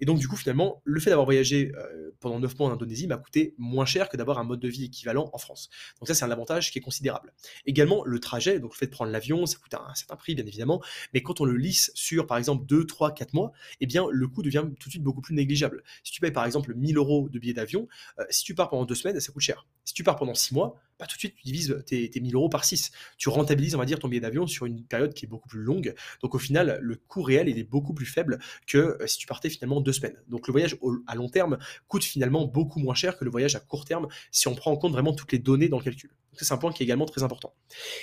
Et 0.00 0.04
donc 0.04 0.18
du 0.18 0.28
coup 0.28 0.36
finalement, 0.36 0.82
le 0.84 1.00
fait 1.00 1.10
d'avoir 1.10 1.26
voyagé 1.26 1.72
euh, 1.74 2.10
pendant 2.20 2.38
9 2.38 2.58
mois 2.58 2.68
en 2.68 2.72
Indonésie 2.72 3.06
m'a 3.06 3.16
coûté 3.16 3.54
moins 3.58 3.86
cher 3.86 4.08
que 4.08 4.16
d'avoir 4.16 4.38
un 4.38 4.44
mode 4.44 4.60
de 4.60 4.68
vie 4.68 4.84
équivalent 4.84 5.30
en 5.32 5.38
France. 5.38 5.70
Donc 6.00 6.08
ça 6.08 6.14
c'est 6.14 6.24
un 6.24 6.30
avantage 6.30 6.70
qui 6.70 6.78
est 6.78 6.82
considérable. 6.82 7.32
Également 7.66 8.04
le 8.04 8.20
trajet, 8.20 8.60
donc 8.60 8.74
le 8.74 8.78
fait 8.78 8.86
de 8.86 8.90
prendre 8.90 9.10
l'avion, 9.10 9.46
ça 9.46 9.58
coûte 9.58 9.74
un, 9.74 9.94
certain 9.94 10.16
prix 10.16 10.34
bien 10.34 10.46
évidemment, 10.46 10.82
mais 11.14 11.22
quand 11.22 11.40
on 11.40 11.44
le 11.44 11.56
lisse 11.56 11.90
sur 11.94 12.26
par 12.26 12.38
exemple 12.38 12.66
2, 12.66 12.86
3, 12.86 13.14
4 13.14 13.32
mois, 13.34 13.52
eh 13.80 13.86
bien 13.86 14.06
le 14.10 14.28
coût 14.28 14.42
devient 14.42 14.64
tout 14.76 14.88
de 14.88 14.92
suite 14.92 15.02
beaucoup 15.02 15.20
plus 15.20 15.34
négligeable. 15.34 15.82
Si 16.04 16.12
tu 16.12 16.20
payes 16.20 16.32
par 16.32 16.44
exemple 16.44 16.74
1000 16.74 16.96
euros 16.96 17.28
de 17.28 17.38
billet 17.38 17.54
d'avion, 17.54 17.88
euh, 18.18 18.24
si 18.30 18.44
tu 18.44 18.54
pars 18.54 18.68
pendant 18.70 18.84
2 18.84 18.94
semaines, 18.94 19.20
ça 19.20 19.32
coûte 19.32 19.42
cher. 19.42 19.66
Si 19.84 19.94
tu 19.94 20.04
pars 20.04 20.16
pendant 20.16 20.34
6 20.34 20.54
mois, 20.54 20.76
bah, 20.98 21.06
tout 21.06 21.16
de 21.16 21.20
suite, 21.20 21.34
tu 21.36 21.44
divises 21.44 21.82
tes, 21.86 22.10
tes 22.10 22.20
1000 22.20 22.34
euros 22.34 22.48
par 22.48 22.64
6. 22.64 22.90
Tu 23.16 23.28
rentabilises, 23.28 23.74
on 23.74 23.78
va 23.78 23.84
dire, 23.84 23.98
ton 23.98 24.08
billet 24.08 24.20
d'avion 24.20 24.46
sur 24.46 24.66
une 24.66 24.84
période 24.84 25.14
qui 25.14 25.26
est 25.26 25.28
beaucoup 25.28 25.48
plus 25.48 25.62
longue. 25.62 25.94
Donc 26.22 26.34
au 26.34 26.38
final, 26.38 26.78
le 26.82 26.96
coût 26.96 27.22
réel, 27.22 27.48
il 27.48 27.58
est 27.58 27.64
beaucoup 27.64 27.94
plus 27.94 28.06
faible 28.06 28.38
que 28.66 28.78
euh, 28.78 29.06
si 29.06 29.18
tu 29.18 29.26
partais 29.26 29.48
finalement 29.48 29.80
deux 29.80 29.92
semaines. 29.92 30.16
Donc 30.28 30.48
le 30.48 30.52
voyage 30.52 30.76
à 31.06 31.14
long 31.14 31.28
terme 31.28 31.58
coûte 31.86 32.04
finalement 32.04 32.46
beaucoup 32.46 32.80
moins 32.80 32.94
cher 32.94 33.16
que 33.16 33.24
le 33.24 33.30
voyage 33.30 33.54
à 33.54 33.60
court 33.60 33.84
terme 33.84 34.08
si 34.30 34.48
on 34.48 34.54
prend 34.54 34.72
en 34.72 34.76
compte 34.76 34.92
vraiment 34.92 35.12
toutes 35.12 35.32
les 35.32 35.38
données 35.38 35.68
dans 35.68 35.78
le 35.78 35.84
calcul. 35.84 36.10
C'est 36.32 36.52
un 36.52 36.58
point 36.58 36.72
qui 36.72 36.82
est 36.82 36.86
également 36.86 37.06
très 37.06 37.22
important. 37.22 37.54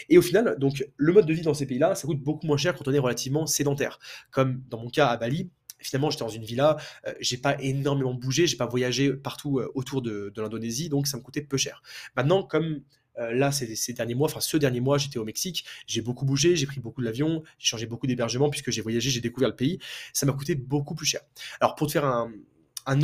Et 0.10 0.18
au 0.18 0.22
final, 0.22 0.58
donc 0.60 0.86
le 0.98 1.14
mode 1.14 1.26
de 1.26 1.34
vie 1.34 1.42
dans 1.42 1.54
ces 1.54 1.66
pays-là, 1.66 1.96
ça 1.96 2.08
coûte 2.08 2.22
beaucoup 2.22 2.46
moins 2.48 2.58
cher 2.58 2.76
quand 2.76 2.88
on 2.88 2.94
est 2.94 3.00
relativement 3.00 3.48
sédentaire. 3.48 4.00
Comme 4.32 4.62
dans 4.70 4.82
mon 4.82 4.90
cas 4.90 5.08
à 5.08 5.18
Bali, 5.18 5.50
finalement, 5.86 6.10
j'étais 6.10 6.24
dans 6.24 6.30
une 6.30 6.44
villa, 6.44 6.78
euh, 7.08 7.14
j'ai 7.20 7.38
pas 7.38 7.56
énormément 7.62 8.14
bougé, 8.14 8.48
j'ai 8.48 8.58
pas 8.58 8.66
voyagé 8.66 9.14
partout 9.14 9.60
euh, 9.60 9.72
autour 9.76 10.02
de, 10.02 10.34
l'Indonésie, 10.36 10.90
donc 10.90 11.08
ça 11.08 11.18
me 11.18 11.22
coûtait 11.22 11.42
peu 11.42 11.58
cher. 11.58 11.84
Maintenant, 12.16 12.44
comme 12.44 12.82
euh, 13.20 13.32
là, 13.34 13.52
ces, 13.52 13.94
derniers 13.94 14.16
mois, 14.16 14.28
enfin 14.28 14.42
ce 14.42 14.58
dernier 14.58 14.82
mois, 14.82 14.98
j'étais 14.98 15.20
au 15.20 15.24
Mexique, 15.24 15.66
j'ai 15.88 16.02
beaucoup 16.02 16.26
bougé, 16.26 16.56
j'ai 16.56 16.66
pris 16.66 16.80
beaucoup 16.80 17.04
d'avions, 17.04 17.44
j'ai 17.60 17.68
changé 17.68 17.86
beaucoup 17.86 18.08
d'hébergements 18.08 18.50
puisque 18.50 18.72
j'ai 18.72 18.82
voyagé, 18.82 19.10
j'ai 19.10 19.22
découvert 19.22 19.50
le 19.50 19.56
pays, 19.56 19.80
ça 20.12 20.26
m'a 20.26 20.34
coûté 20.34 20.56
beaucoup 20.56 20.96
plus 20.96 21.06
cher. 21.06 21.22
Alors 21.62 21.76
pour 21.76 21.88
te 21.88 21.94
faire 21.94 22.06
un, 22.06 22.32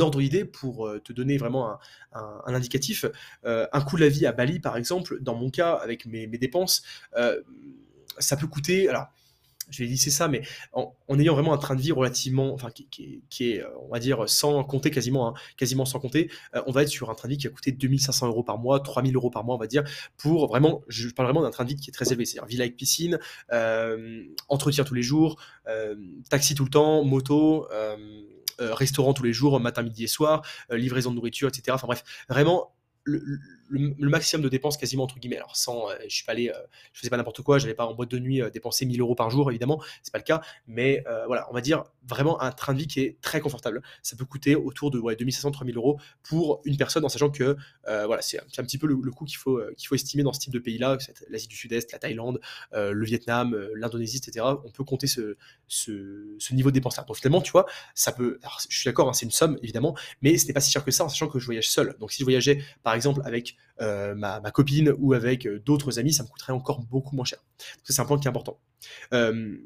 ordre 0.00 0.20
d'idée, 0.20 0.44
pour 0.44 0.92
te 1.02 1.12
donner 1.12 1.38
vraiment 1.38 1.78
un, 2.12 2.54
indicatif, 2.54 3.04
un 3.44 3.80
coût 3.80 3.96
de 3.96 4.02
la 4.02 4.08
vie 4.08 4.26
à 4.26 4.32
Bali, 4.32 4.60
par 4.60 4.76
exemple, 4.76 5.18
dans 5.20 5.34
mon 5.34 5.50
cas, 5.50 5.72
avec 5.72 6.06
mes, 6.06 6.26
mes 6.26 6.38
dépenses, 6.38 6.82
ça 8.18 8.36
peut 8.36 8.46
coûter, 8.46 8.88
alors 8.88 9.08
je 9.70 9.82
vais 9.82 9.88
lisser 9.88 10.10
ça, 10.10 10.28
mais 10.28 10.42
en, 10.72 10.94
ayant 11.18 11.34
vraiment 11.34 11.52
un 11.52 11.58
train 11.58 11.74
de 11.74 11.80
vie 11.80 11.92
relativement, 11.92 12.52
enfin, 12.52 12.70
qui, 12.70 13.22
est, 13.40 13.62
euh, 13.62 13.68
on 13.82 13.92
va 13.92 13.98
dire, 13.98 14.28
sans 14.28 14.62
compter 14.64 14.90
quasiment, 14.90 15.28
hein, 15.28 15.34
quasiment 15.56 15.84
sans 15.84 16.00
compter, 16.00 16.30
euh, 16.54 16.62
on 16.66 16.72
va 16.72 16.82
être 16.82 16.88
sur 16.88 17.10
un 17.10 17.14
train 17.14 17.28
de 17.28 17.34
vie 17.34 17.38
qui 17.38 17.46
a 17.46 17.50
coûté 17.50 17.72
2500 17.72 18.26
euros 18.28 18.42
par 18.42 18.58
mois, 18.58 18.80
3000 18.80 19.14
euros 19.16 19.30
par 19.30 19.44
mois, 19.44 19.54
on 19.54 19.58
va 19.58 19.66
dire, 19.66 19.84
pour 20.16 20.48
vraiment, 20.48 20.82
je 20.88 21.08
parle 21.10 21.28
vraiment 21.28 21.42
d'un 21.42 21.50
train 21.50 21.64
de 21.64 21.70
vie 21.70 21.76
qui 21.76 21.90
est 21.90 21.92
très 21.92 22.08
élevé, 22.08 22.24
c'est-à-dire 22.24 22.48
villa 22.48 22.64
avec 22.64 22.76
piscine, 22.76 23.18
euh, 23.52 24.24
entretien 24.48 24.84
tous 24.84 24.94
les 24.94 25.02
jours, 25.02 25.40
taxi 26.28 26.54
tout 26.54 26.64
le 26.64 26.70
temps, 26.70 27.04
moto, 27.04 27.68
restaurant 28.58 29.14
tous 29.14 29.22
les 29.22 29.32
jours, 29.32 29.58
matin, 29.60 29.82
midi 29.82 30.04
et 30.04 30.08
soir, 30.08 30.42
livraison 30.70 31.10
de 31.10 31.16
nourriture, 31.16 31.48
etc. 31.48 31.64
Enfin 31.70 31.86
bref, 31.86 32.04
vraiment 32.28 32.74
le, 33.04 33.38
maximum 33.72 34.42
de 34.42 34.48
dépenses 34.48 34.76
quasiment 34.76 35.04
entre 35.04 35.18
guillemets. 35.18 35.36
Alors 35.36 35.56
sans, 35.56 35.90
euh, 35.90 35.94
je 36.08 36.14
suis 36.14 36.24
pas 36.24 36.32
allé, 36.32 36.48
euh, 36.48 36.54
je 36.92 37.00
faisais 37.00 37.10
pas 37.10 37.16
n'importe 37.16 37.42
quoi, 37.42 37.58
j'avais 37.58 37.74
pas 37.74 37.86
en 37.86 37.94
boîte 37.94 38.10
de 38.10 38.18
nuit 38.18 38.42
euh, 38.42 38.50
dépensé 38.50 38.84
1000 38.86 39.00
euros 39.00 39.14
par 39.14 39.30
jour 39.30 39.50
évidemment, 39.50 39.82
c'est 40.02 40.12
pas 40.12 40.18
le 40.18 40.24
cas, 40.24 40.42
mais 40.66 41.04
voilà, 41.26 41.46
on 41.50 41.54
va 41.54 41.60
dire 41.60 41.84
vraiment 42.06 42.40
un 42.42 42.50
train 42.50 42.74
de 42.74 42.78
vie 42.78 42.86
qui 42.86 43.00
est 43.00 43.20
très 43.20 43.40
confortable. 43.40 43.82
Ça 44.02 44.16
peut 44.16 44.24
coûter 44.24 44.54
autour 44.56 44.90
de 44.90 44.98
ouais, 44.98 45.14
2500-3000 45.14 45.76
euros 45.76 45.98
pour 46.22 46.60
une 46.64 46.76
personne 46.76 47.04
en 47.04 47.08
sachant 47.08 47.30
que 47.30 47.56
voilà, 47.86 48.22
c'est 48.22 48.38
un 48.38 48.64
petit 48.64 48.78
peu 48.78 48.86
le, 48.86 48.96
coût 49.10 49.24
qu'il 49.24 49.36
faut, 49.36 49.60
qu'il 49.76 49.88
faut 49.88 49.94
estimer 49.94 50.22
dans 50.22 50.32
ce 50.32 50.40
type 50.40 50.52
de 50.52 50.58
pays-là, 50.58 50.98
l'Asie 51.28 51.48
du 51.48 51.56
Sud-Est, 51.56 51.92
la 51.92 51.98
Thaïlande, 51.98 52.40
le 52.72 53.04
Vietnam, 53.04 53.56
l'Indonésie, 53.74 54.18
etc. 54.18 54.46
On 54.64 54.70
peut 54.70 54.84
compter 54.84 55.06
ce, 55.06 55.36
niveau 56.52 56.70
de 56.70 56.74
dépenses 56.74 56.96
là. 56.96 57.04
Donc 57.04 57.16
finalement, 57.16 57.40
tu 57.40 57.52
vois, 57.52 57.66
ça 57.94 58.12
peut, 58.12 58.38
alors, 58.42 58.60
je 58.68 58.76
suis 58.76 58.88
d'accord, 58.88 59.08
hein, 59.08 59.12
c'est 59.12 59.26
une 59.26 59.32
somme 59.32 59.58
évidemment, 59.62 59.96
mais 60.22 60.38
ce 60.38 60.46
n'est 60.46 60.52
pas 60.52 60.60
si 60.60 60.70
cher 60.70 60.84
que 60.84 60.90
ça 60.90 61.04
en 61.04 61.08
sachant 61.08 61.28
que 61.28 61.38
je 61.38 61.46
voyage 61.46 61.70
seul. 61.70 61.96
Donc 62.00 62.12
si 62.12 62.20
je 62.20 62.24
voyageais 62.24 62.62
par 62.82 62.94
exemple 62.94 63.20
avec 63.24 63.56
euh, 63.80 64.14
ma, 64.14 64.40
copine 64.52 64.94
ou 64.98 65.12
avec 65.12 65.46
euh, 65.46 65.58
d'autres 65.58 65.98
amis, 65.98 66.12
ça 66.12 66.22
me 66.22 66.28
coûterait 66.28 66.52
encore 66.52 66.82
beaucoup 66.82 67.16
moins 67.16 67.24
cher. 67.24 67.38
c'est 67.84 68.00
un 68.00 68.04
point 68.04 68.18
qui 68.18 68.26
est 68.26 68.30
important. 68.30 68.60
Euh, 69.12 69.56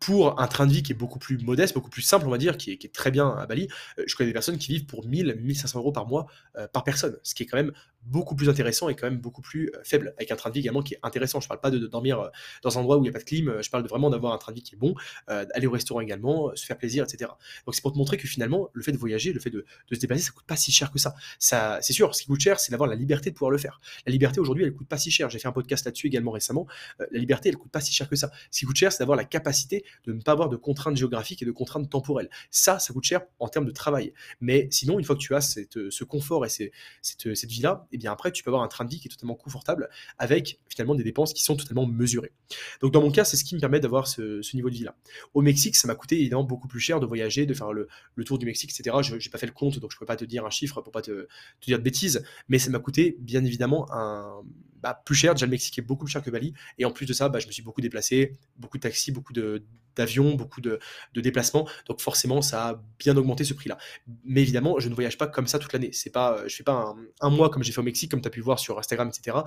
pour 0.00 0.40
un 0.40 0.46
train 0.46 0.66
de 0.66 0.72
vie 0.72 0.82
qui 0.82 0.92
est 0.92 0.96
beaucoup 0.96 1.18
plus 1.18 1.38
modeste, 1.38 1.74
beaucoup 1.74 1.90
plus 1.90 2.02
simple, 2.02 2.26
on 2.26 2.30
va 2.30 2.38
dire, 2.38 2.56
qui 2.56 2.72
est, 2.72 2.92
très 2.92 3.10
bien 3.10 3.30
à 3.30 3.46
Bali, 3.46 3.68
je 4.06 4.14
connais 4.14 4.28
des 4.28 4.32
personnes 4.34 4.58
qui 4.58 4.72
vivent 4.72 4.86
pour 4.86 5.06
1000, 5.06 5.38
1500 5.40 5.78
euros 5.78 5.92
par 5.92 6.06
mois 6.06 6.26
par 6.72 6.84
personne, 6.84 7.16
ce 7.22 7.34
qui 7.34 7.42
est 7.42 7.46
quand 7.46 7.56
même 7.56 7.72
beaucoup 8.06 8.34
plus 8.34 8.48
intéressant 8.48 8.88
et 8.88 8.94
quand 8.94 9.08
même 9.08 9.18
beaucoup 9.18 9.42
plus 9.42 9.70
euh, 9.74 9.80
faible, 9.82 10.14
avec 10.16 10.30
un 10.30 10.36
train 10.36 10.50
de 10.50 10.54
vie 10.54 10.60
également 10.60 10.82
qui 10.82 10.94
est 10.94 11.00
intéressant. 11.02 11.40
Je 11.40 11.48
parle 11.48 11.60
pas 11.60 11.70
de, 11.70 11.78
dormir 11.78 12.20
euh, 12.20 12.28
dans 12.62 12.78
un 12.78 12.80
endroit 12.80 12.96
où 12.96 13.00
il 13.00 13.04
n'y 13.04 13.08
a 13.08 13.12
pas 13.12 13.18
de 13.18 13.24
clim, 13.24 13.48
euh, 13.48 13.62
je 13.62 13.70
parle 13.70 13.86
vraiment 13.86 14.10
d'avoir 14.10 14.32
un 14.32 14.38
train 14.38 14.52
de 14.52 14.56
vie 14.56 14.62
qui 14.62 14.74
est 14.74 14.78
bon, 14.78 14.94
aller 15.26 15.66
au 15.66 15.70
restaurant 15.70 16.00
également, 16.00 16.54
se 16.54 16.64
faire 16.64 16.76
plaisir, 16.76 17.04
etc. 17.04 17.30
Donc 17.66 17.74
c'est 17.74 17.82
pour 17.82 17.92
te 17.92 17.98
montrer 17.98 18.16
que 18.16 18.26
finalement, 18.26 18.70
le 18.72 18.82
fait 18.82 18.92
de 18.92 18.96
voyager, 18.96 19.32
le 19.32 19.40
fait 19.40 19.50
de, 19.50 19.64
se 19.90 19.98
déplacer, 19.98 20.22
ça 20.22 20.32
coûte 20.32 20.46
pas 20.46 20.56
si 20.56 20.72
cher 20.72 20.90
que 20.90 20.98
ça. 20.98 21.14
c'est 21.38 21.92
sûr, 21.92 22.14
ce 22.14 22.22
qui 22.22 22.28
coûte 22.28 22.40
cher, 22.40 22.60
c'est 22.60 22.70
d'avoir 22.70 22.88
la 22.88 22.96
liberté 22.96 23.30
de 23.30 23.34
pouvoir 23.34 23.50
le 23.50 23.58
faire. 23.58 23.80
La 24.06 24.12
liberté 24.12 24.40
aujourd'hui, 24.40 24.64
elle 24.64 24.72
coûte 24.72 24.88
pas 24.88 24.98
si 24.98 25.10
cher. 25.10 25.30
J'ai 25.30 25.38
fait 25.38 25.48
un 25.48 25.52
podcast 25.52 25.84
là-dessus 25.84 26.08
également 26.08 26.32
récemment. 26.32 26.66
la 26.98 27.18
liberté, 27.18 27.48
elle 27.48 27.56
coûte 27.56 27.72
pas 27.72 27.80
si 27.80 27.92
cher 27.92 28.08
que 28.08 28.16
ça. 28.16 28.30
Ce 28.50 28.60
qui 28.60 28.66
coûte 28.66 28.76
cher, 28.76 28.92
c'est 28.92 29.00
d'avoir 29.00 29.16
la 29.16 29.24
capacité 29.24 29.83
de 30.06 30.12
ne 30.12 30.20
pas 30.20 30.32
avoir 30.32 30.48
de 30.48 30.56
contraintes 30.56 30.96
géographiques 30.96 31.42
et 31.42 31.46
de 31.46 31.52
contraintes 31.52 31.88
temporelles. 31.90 32.30
Ça, 32.50 32.78
ça 32.78 32.92
coûte 32.92 33.04
cher 33.04 33.22
en 33.38 33.48
termes 33.48 33.66
de 33.66 33.70
travail. 33.70 34.12
Mais 34.40 34.68
sinon, 34.70 34.98
une 34.98 35.04
fois 35.04 35.16
que 35.16 35.20
tu 35.20 35.34
as 35.34 35.40
ce 35.40 36.04
confort 36.04 36.44
et 36.46 36.48
cette, 36.48 37.44
vie-là, 37.44 37.86
eh 37.92 37.98
bien 37.98 38.12
après, 38.12 38.32
tu 38.32 38.42
peux 38.42 38.50
avoir 38.50 38.62
un 38.62 38.68
train 38.68 38.84
de 38.84 38.90
vie 38.90 39.00
qui 39.00 39.08
est 39.08 39.10
totalement 39.10 39.34
confortable 39.34 39.88
avec 40.18 40.58
finalement 40.68 40.94
des 40.94 41.04
dépenses 41.04 41.32
qui 41.32 41.42
sont 41.42 41.56
totalement 41.56 41.86
mesurées. 41.86 42.32
Donc 42.80 42.92
dans 42.92 43.02
mon 43.02 43.10
cas, 43.10 43.24
c'est 43.24 43.36
ce 43.36 43.44
qui 43.44 43.54
me 43.54 43.60
permet 43.60 43.80
d'avoir 43.80 44.06
ce, 44.06 44.40
niveau 44.54 44.70
de 44.70 44.74
vie-là. 44.74 44.96
Au 45.34 45.42
Mexique, 45.42 45.76
ça 45.76 45.88
m'a 45.88 45.94
coûté 45.94 46.18
évidemment 46.20 46.44
beaucoup 46.44 46.68
plus 46.68 46.80
cher 46.80 47.00
de 47.00 47.06
voyager, 47.06 47.46
de 47.46 47.54
faire 47.54 47.72
le, 47.72 47.88
tour 48.24 48.38
du 48.38 48.46
Mexique, 48.46 48.70
etc. 48.70 48.96
Je 49.02 49.14
n'ai 49.14 49.30
pas 49.30 49.38
fait 49.38 49.46
le 49.46 49.52
compte, 49.52 49.78
donc 49.78 49.90
je 49.90 49.96
ne 49.96 49.98
peux 50.00 50.06
pas 50.06 50.16
te 50.16 50.24
dire 50.24 50.44
un 50.44 50.50
chiffre 50.50 50.80
pour 50.80 50.92
pas 50.92 51.02
te, 51.02 51.28
dire 51.62 51.78
de 51.78 51.82
bêtises, 51.82 52.24
mais 52.48 52.58
ça 52.58 52.70
m'a 52.70 52.78
coûté 52.78 53.16
bien 53.18 53.44
évidemment 53.44 53.86
un, 53.92 54.42
bah, 54.84 55.00
plus 55.02 55.14
cher. 55.14 55.32
Déjà, 55.32 55.46
le 55.46 55.50
Mexique 55.50 55.78
est 55.78 55.82
beaucoup 55.82 56.04
plus 56.04 56.12
cher 56.12 56.22
que 56.22 56.30
Bali. 56.30 56.52
Et 56.76 56.84
en 56.84 56.90
plus 56.90 57.06
de 57.06 57.14
ça, 57.14 57.30
bah, 57.30 57.38
je 57.38 57.46
me 57.46 57.52
suis 57.52 57.62
beaucoup 57.62 57.80
déplacé, 57.80 58.36
beaucoup 58.58 58.76
de 58.76 58.82
taxis, 58.82 59.12
beaucoup 59.12 59.32
d'avions, 59.32 60.34
beaucoup 60.34 60.60
de, 60.60 60.78
déplacements. 61.16 61.66
Donc 61.86 62.02
forcément, 62.02 62.42
ça 62.42 62.68
a 62.68 62.82
bien 62.98 63.16
augmenté 63.16 63.44
ce 63.44 63.54
prix-là. 63.54 63.78
Mais 64.24 64.42
évidemment, 64.42 64.78
je 64.78 64.90
ne 64.90 64.94
voyage 64.94 65.16
pas 65.16 65.26
comme 65.26 65.46
ça 65.46 65.58
toute 65.58 65.72
l'année. 65.72 65.90
C'est 65.92 66.10
pas, 66.10 66.46
je 66.46 66.54
fais 66.54 66.64
pas 66.64 66.94
un, 67.22 67.30
mois 67.30 67.48
comme 67.48 67.62
j'ai 67.64 67.72
fait 67.72 67.80
au 67.80 67.84
Mexique, 67.84 68.10
comme 68.10 68.20
tu 68.20 68.28
as 68.28 68.30
pu 68.30 68.42
voir 68.42 68.58
sur 68.58 68.78
Instagram, 68.78 69.08
etc 69.08 69.38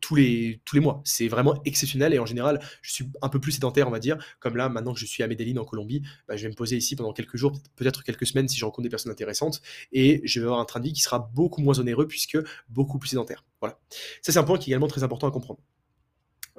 tous 0.00 0.14
les, 0.14 0.60
tous 0.64 0.76
les 0.76 0.80
mois. 0.80 1.00
C'est 1.04 1.28
vraiment 1.28 1.60
exceptionnel 1.64 2.14
et 2.14 2.18
en 2.18 2.26
général, 2.26 2.60
je 2.82 2.92
suis 2.92 3.06
un 3.22 3.28
peu 3.28 3.40
plus 3.40 3.52
sédentaire, 3.52 3.88
on 3.88 3.90
va 3.90 3.98
dire. 3.98 4.16
Comme 4.40 4.56
là, 4.56 4.68
maintenant 4.68 4.94
que 4.94 5.00
je 5.00 5.06
suis 5.06 5.22
à 5.22 5.26
Medellin 5.26 5.56
en 5.60 5.64
Colombie, 5.64 6.02
bah, 6.28 6.36
je 6.36 6.44
vais 6.44 6.50
me 6.50 6.54
poser 6.54 6.76
ici 6.76 6.96
pendant 6.96 7.12
quelques 7.12 7.36
jours, 7.36 7.52
peut-être 7.76 8.02
quelques 8.02 8.26
semaines 8.26 8.48
si 8.48 8.58
je 8.58 8.64
rencontre 8.64 8.84
des 8.84 8.90
personnes 8.90 9.12
intéressantes 9.12 9.62
et 9.92 10.20
je 10.24 10.40
vais 10.40 10.46
avoir 10.46 10.60
un 10.60 10.64
train 10.64 10.80
de 10.80 10.86
vie 10.86 10.92
qui 10.92 11.02
sera 11.02 11.30
beaucoup 11.34 11.60
moins 11.60 11.78
onéreux 11.78 12.06
puisque 12.06 12.38
beaucoup 12.68 12.98
plus 12.98 13.08
sédentaire. 13.08 13.44
Voilà. 13.60 13.78
Ça, 14.22 14.32
c'est 14.32 14.38
un 14.38 14.44
point 14.44 14.58
qui 14.58 14.70
est 14.70 14.72
également 14.72 14.88
très 14.88 15.02
important 15.02 15.28
à 15.28 15.30
comprendre. 15.30 15.60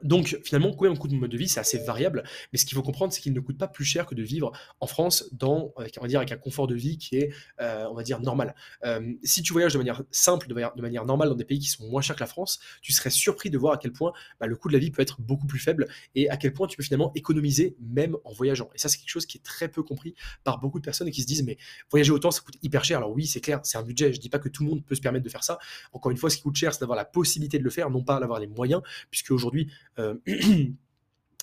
Donc 0.03 0.39
finalement, 0.43 0.73
combien 0.73 0.95
coûte 0.95 1.11
mon 1.11 1.19
mode 1.19 1.31
de 1.31 1.37
vie 1.37 1.47
C'est 1.47 1.59
assez 1.59 1.77
variable, 1.77 2.23
mais 2.51 2.59
ce 2.59 2.65
qu'il 2.65 2.75
faut 2.75 2.83
comprendre, 2.83 3.13
c'est 3.13 3.21
qu'il 3.21 3.33
ne 3.33 3.39
coûte 3.39 3.57
pas 3.57 3.67
plus 3.67 3.85
cher 3.85 4.05
que 4.05 4.15
de 4.15 4.23
vivre 4.23 4.51
en 4.79 4.87
France 4.87 5.29
dans, 5.31 5.73
on 5.77 6.01
va 6.01 6.07
dire, 6.07 6.19
avec 6.19 6.31
un 6.31 6.37
confort 6.37 6.67
de 6.67 6.75
vie 6.75 6.97
qui 6.97 7.17
est, 7.17 7.33
euh, 7.61 7.85
on 7.89 7.93
va 7.93 8.03
dire, 8.03 8.19
normal. 8.19 8.55
Euh, 8.83 9.13
si 9.23 9.41
tu 9.41 9.53
voyages 9.53 9.73
de 9.73 9.77
manière 9.77 10.03
simple, 10.11 10.47
de 10.47 10.53
manière, 10.53 11.05
normale 11.05 11.29
dans 11.29 11.35
des 11.35 11.45
pays 11.45 11.59
qui 11.59 11.69
sont 11.69 11.87
moins 11.87 12.01
chers 12.01 12.15
que 12.15 12.21
la 12.21 12.27
France, 12.27 12.59
tu 12.81 12.91
serais 12.91 13.09
surpris 13.09 13.49
de 13.49 13.57
voir 13.57 13.73
à 13.73 13.77
quel 13.77 13.91
point 13.91 14.11
bah, 14.39 14.47
le 14.47 14.55
coût 14.55 14.67
de 14.67 14.73
la 14.73 14.79
vie 14.79 14.91
peut 14.91 15.01
être 15.01 15.21
beaucoup 15.21 15.47
plus 15.47 15.59
faible 15.59 15.87
et 16.15 16.29
à 16.29 16.37
quel 16.37 16.53
point 16.53 16.67
tu 16.67 16.77
peux 16.77 16.83
finalement 16.83 17.11
économiser 17.15 17.75
même 17.79 18.17
en 18.23 18.33
voyageant. 18.33 18.69
Et 18.75 18.77
ça, 18.77 18.89
c'est 18.89 18.97
quelque 18.97 19.09
chose 19.09 19.25
qui 19.25 19.37
est 19.37 19.43
très 19.43 19.69
peu 19.69 19.83
compris 19.83 20.15
par 20.43 20.59
beaucoup 20.59 20.79
de 20.79 20.85
personnes 20.85 21.07
et 21.07 21.11
qui 21.11 21.21
se 21.21 21.27
disent, 21.27 21.43
mais 21.43 21.57
voyager 21.89 22.11
autant, 22.11 22.31
ça 22.31 22.41
coûte 22.41 22.57
hyper 22.61 22.83
cher. 22.83 22.97
Alors 22.97 23.11
oui, 23.11 23.27
c'est 23.27 23.41
clair, 23.41 23.59
c'est 23.63 23.77
un 23.77 23.83
budget. 23.83 24.13
Je 24.13 24.19
dis 24.19 24.29
pas 24.29 24.39
que 24.39 24.49
tout 24.49 24.63
le 24.63 24.69
monde 24.69 24.83
peut 24.83 24.95
se 24.95 25.01
permettre 25.01 25.23
de 25.23 25.29
faire 25.29 25.43
ça. 25.43 25.57
Encore 25.93 26.11
une 26.11 26.17
fois, 26.17 26.29
ce 26.29 26.37
qui 26.37 26.43
coûte 26.43 26.55
cher, 26.55 26.73
c'est 26.73 26.79
d'avoir 26.79 26.97
la 26.97 27.05
possibilité 27.05 27.59
de 27.59 27.63
le 27.63 27.69
faire, 27.69 27.89
non 27.89 28.03
pas 28.03 28.19
d'avoir 28.19 28.39
les 28.39 28.47
moyens, 28.47 28.81
puisque 29.09 29.31
aujourd'hui, 29.31 29.71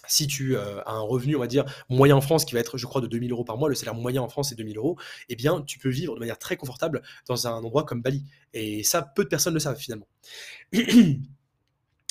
si 0.06 0.26
tu 0.26 0.56
euh, 0.56 0.82
as 0.84 0.92
un 0.92 1.00
revenu, 1.00 1.36
on 1.36 1.40
va 1.40 1.46
dire, 1.46 1.64
moyen 1.88 2.16
en 2.16 2.20
France, 2.20 2.44
qui 2.44 2.54
va 2.54 2.60
être, 2.60 2.78
je 2.78 2.86
crois, 2.86 3.00
de 3.00 3.06
2000 3.06 3.32
euros 3.32 3.44
par 3.44 3.56
mois, 3.56 3.68
le 3.68 3.74
salaire 3.74 3.94
moyen 3.94 4.22
en 4.22 4.28
France 4.28 4.52
est 4.52 4.56
2000 4.56 4.76
euros, 4.76 4.98
eh 5.28 5.36
bien, 5.36 5.62
tu 5.62 5.78
peux 5.78 5.88
vivre 5.88 6.14
de 6.14 6.20
manière 6.20 6.38
très 6.38 6.56
confortable 6.56 7.02
dans 7.28 7.46
un 7.46 7.52
endroit 7.52 7.84
comme 7.84 8.02
Bali. 8.02 8.24
Et 8.52 8.82
ça, 8.82 9.02
peu 9.02 9.24
de 9.24 9.28
personnes 9.28 9.54
le 9.54 9.60
savent 9.60 9.78
finalement. 9.78 10.08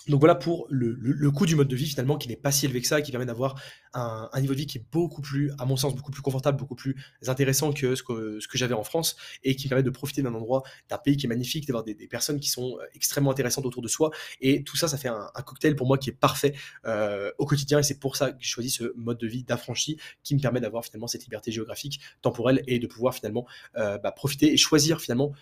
Donc 0.07 0.19
voilà 0.19 0.35
pour 0.35 0.65
le, 0.69 1.29
coût 1.31 1.45
du 1.45 1.55
mode 1.55 1.67
de 1.67 1.75
vie 1.75 1.85
finalement 1.85 2.17
qui 2.17 2.27
n'est 2.27 2.35
pas 2.35 2.51
si 2.51 2.65
élevé 2.65 2.81
que 2.81 2.87
ça 2.87 3.01
qui 3.01 3.11
permet 3.11 3.25
d'avoir 3.25 3.55
un, 3.93 4.29
niveau 4.39 4.53
de 4.53 4.59
vie 4.59 4.65
qui 4.65 4.79
est 4.79 4.85
beaucoup 4.91 5.21
plus, 5.21 5.51
à 5.59 5.65
mon 5.65 5.75
sens, 5.75 5.95
beaucoup 5.95 6.11
plus 6.11 6.21
confortable, 6.21 6.57
beaucoup 6.57 6.75
plus 6.75 6.95
intéressant 7.27 7.71
que 7.71 7.95
ce 7.95 8.03
que, 8.03 8.39
ce 8.39 8.47
que 8.47 8.57
j'avais 8.57 8.73
en 8.73 8.83
France 8.83 9.15
et 9.43 9.55
qui 9.55 9.67
permet 9.67 9.83
de 9.83 9.89
profiter 9.89 10.21
d'un 10.21 10.33
endroit, 10.33 10.63
d'un 10.89 10.97
pays 10.97 11.17
qui 11.17 11.25
est 11.25 11.29
magnifique, 11.29 11.67
d'avoir 11.67 11.83
des, 11.83 11.95
personnes 12.07 12.39
qui 12.39 12.49
sont 12.49 12.77
euh, 12.79 12.85
extrêmement 12.95 13.31
intéressantes 13.31 13.65
autour 13.65 13.81
de 13.81 13.87
soi. 13.87 14.11
Et 14.39 14.63
tout 14.63 14.75
ça, 14.75 14.87
ça 14.87 14.97
fait 14.97 15.07
un, 15.07 15.29
cocktail 15.45 15.75
pour 15.75 15.87
moi 15.87 15.97
qui 15.97 16.09
est 16.09 16.13
parfait 16.13 16.53
euh, 16.85 17.31
au 17.37 17.45
quotidien 17.45 17.79
et 17.79 17.83
c'est 17.83 17.99
pour 17.99 18.15
ça 18.15 18.31
que 18.31 18.37
j'ai 18.39 18.49
choisi 18.49 18.69
ce 18.69 18.93
mode 18.95 19.17
de 19.17 19.27
vie 19.27 19.43
d'affranchi 19.43 19.97
qui 20.23 20.35
me 20.35 20.39
permet 20.39 20.61
d'avoir 20.61 20.85
finalement 20.85 21.07
cette 21.07 21.23
liberté 21.23 21.51
géographique, 21.51 21.99
temporelle 22.21 22.63
et 22.67 22.79
de 22.79 22.87
pouvoir 22.87 23.13
finalement 23.13 23.45
euh, 23.77 23.97
bah, 23.97 24.11
profiter 24.11 24.51
et 24.53 24.57
choisir 24.57 25.01
finalement 25.01 25.33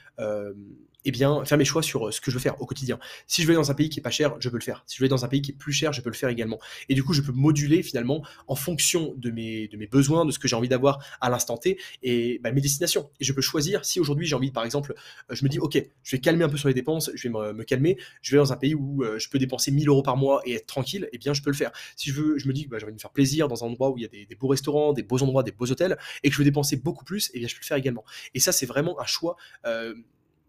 eh 1.06 1.12
bien, 1.12 1.46
faire 1.46 1.58
mes 1.58 1.65
choix 1.65 1.82
sur 1.82 2.08
euh, 2.08 2.12
ce 2.12 2.20
que 2.22 2.32
je 2.32 2.36
veux 2.36 2.41
faire 2.41 2.62
au 2.62 2.65
quotidien. 2.65 3.00
Si 3.27 3.41
je 3.41 3.48
vais 3.48 3.53
dans 3.53 3.72
un 3.72 3.74
pays 3.74 3.89
qui 3.89 4.00
est 4.00 4.03
pas 4.03 4.10
cher, 4.10 4.36
je 4.39 4.50
peux 4.50 4.58
le 4.58 4.63
faire. 4.63 4.84
Si 4.86 4.98
je 4.98 5.03
vais 5.03 5.08
dans 5.08 5.24
un 5.24 5.27
pays 5.27 5.41
qui 5.41 5.51
est 5.51 5.56
plus 5.56 5.72
cher, 5.72 5.94
je 5.94 6.01
peux 6.01 6.10
le 6.10 6.15
faire 6.15 6.29
également. 6.29 6.60
Et 6.89 6.94
du 6.94 7.03
coup, 7.03 7.13
je 7.13 7.22
peux 7.22 7.32
moduler 7.32 7.84
finalement 7.84 8.24
en 8.48 8.56
fonction 8.56 9.13
de 9.18 9.32
mes, 9.32 9.70
besoins, 9.89 10.25
de 10.25 10.32
ce 10.32 10.39
que 10.39 10.48
j'ai 10.48 10.56
envie 10.56 10.68
d'avoir 10.68 11.00
à 11.22 11.29
l'instant 11.29 11.58
T 11.58 11.79
et 12.03 12.39
bah, 12.44 12.51
mes 12.51 12.62
destinations. 12.62 13.10
Et 13.20 13.24
je 13.24 13.34
peux 13.34 13.41
choisir 13.41 13.86
si 13.86 14.00
aujourd'hui 14.00 14.27
j'ai 14.27 14.36
envie, 14.36 14.51
par 14.51 14.65
exemple, 14.65 14.94
euh, 15.32 15.36
je 15.36 15.44
me 15.44 15.50
dis, 15.50 15.60
OK, 15.60 15.82
je 16.03 16.15
vais 16.15 16.20
calmer 16.20 16.44
un 16.44 16.50
peu 16.50 16.58
sur 16.58 16.68
les 16.68 16.74
dépenses, 16.74 17.12
je 17.13 17.27
vais 17.27 17.53
me, 17.53 17.63
calmer, 17.63 17.98
je 18.22 18.32
vais 18.32 18.38
dans 18.38 18.51
un 18.51 18.58
pays 18.58 18.75
où 18.75 19.03
euh, 19.03 19.18
je 19.20 19.29
peux 19.29 19.39
dépenser 19.39 19.72
1000 19.72 19.88
euros 19.88 20.03
par 20.03 20.18
mois 20.18 20.41
et 20.46 20.56
être 20.56 20.65
tranquille, 20.65 21.08
eh 21.12 21.18
bien, 21.18 21.34
je 21.34 21.41
peux 21.41 21.50
le 21.50 21.56
faire. 21.56 21.72
Si 21.96 22.10
je 22.10 22.22
veux, 22.22 22.38
je 22.38 22.48
me 22.48 22.53
dis 22.53 22.65
que 22.65 22.70
bah, 22.70 22.77
j'ai 22.79 22.86
envie 22.86 22.94
me 22.94 23.00
faire 23.00 23.12
plaisir 23.12 23.48
dans 23.48 23.63
un 23.63 23.68
endroit 23.68 23.89
où 23.89 23.98
il 23.98 24.01
y 24.01 24.06
a 24.06 24.10
des, 24.10 24.27
beaux 24.36 24.48
restaurants, 24.48 24.94
des 24.94 25.03
beaux 25.03 25.22
endroits, 25.24 25.44
des 25.44 25.51
beaux 25.51 25.72
hôtels, 25.72 25.98
et 26.24 26.29
que 26.29 26.34
je 26.34 26.39
veux 26.39 26.46
dépenser 26.46 26.75
beaucoup 26.75 27.06
plus, 27.06 27.32
eh 27.34 27.39
bien, 27.39 27.48
je 27.48 27.56
peux 27.56 27.62
le 27.62 27.65
faire 27.65 27.77
également. 27.77 28.03
Et 28.34 28.39
ça, 28.39 28.51
c'est 28.51 28.65
vraiment 28.65 29.00
un 29.00 29.06
choix 29.06 29.38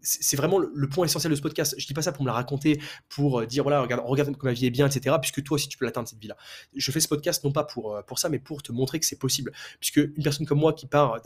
c'est 0.01 0.35
vraiment 0.35 0.59
le, 0.59 0.89
point 0.89 1.05
essentiel 1.05 1.31
de 1.31 1.35
ce 1.35 1.41
podcast. 1.41 1.75
Je 1.77 1.85
dis 1.85 1.93
pas 1.93 2.01
ça 2.01 2.11
pour 2.11 2.23
me 2.23 2.27
la 2.27 2.33
raconter, 2.33 2.81
pour 3.09 3.41
euh, 3.41 3.45
dire 3.45 3.63
voilà, 3.63 3.81
regarde, 3.81 4.01
regarde 4.05 4.35
comme 4.35 4.49
ma 4.49 4.53
vie 4.53 4.65
est 4.65 4.71
bien, 4.71 4.87
etc. 4.87 5.15
Puisque 5.21 5.43
toi 5.43 5.55
aussi 5.55 5.67
tu 5.67 5.77
peux 5.77 5.85
l'atteindre 5.85 6.07
cette 6.07 6.19
vie-là. 6.19 6.37
Je 6.75 6.91
fais 6.91 6.99
ce 6.99 7.07
podcast 7.07 7.43
non 7.43 7.51
pas 7.51 7.63
pour, 7.63 7.95
euh, 7.95 8.01
pour 8.01 8.19
ça, 8.19 8.29
mais 8.29 8.39
pour 8.39 8.63
te 8.63 8.71
montrer 8.71 8.99
que 8.99 9.05
c'est 9.05 9.19
possible. 9.19 9.51
Puisque 9.79 9.97
une 9.97 10.23
personne 10.23 10.45
comme 10.45 10.59
moi 10.59 10.73
qui 10.73 10.87
part 10.87 11.21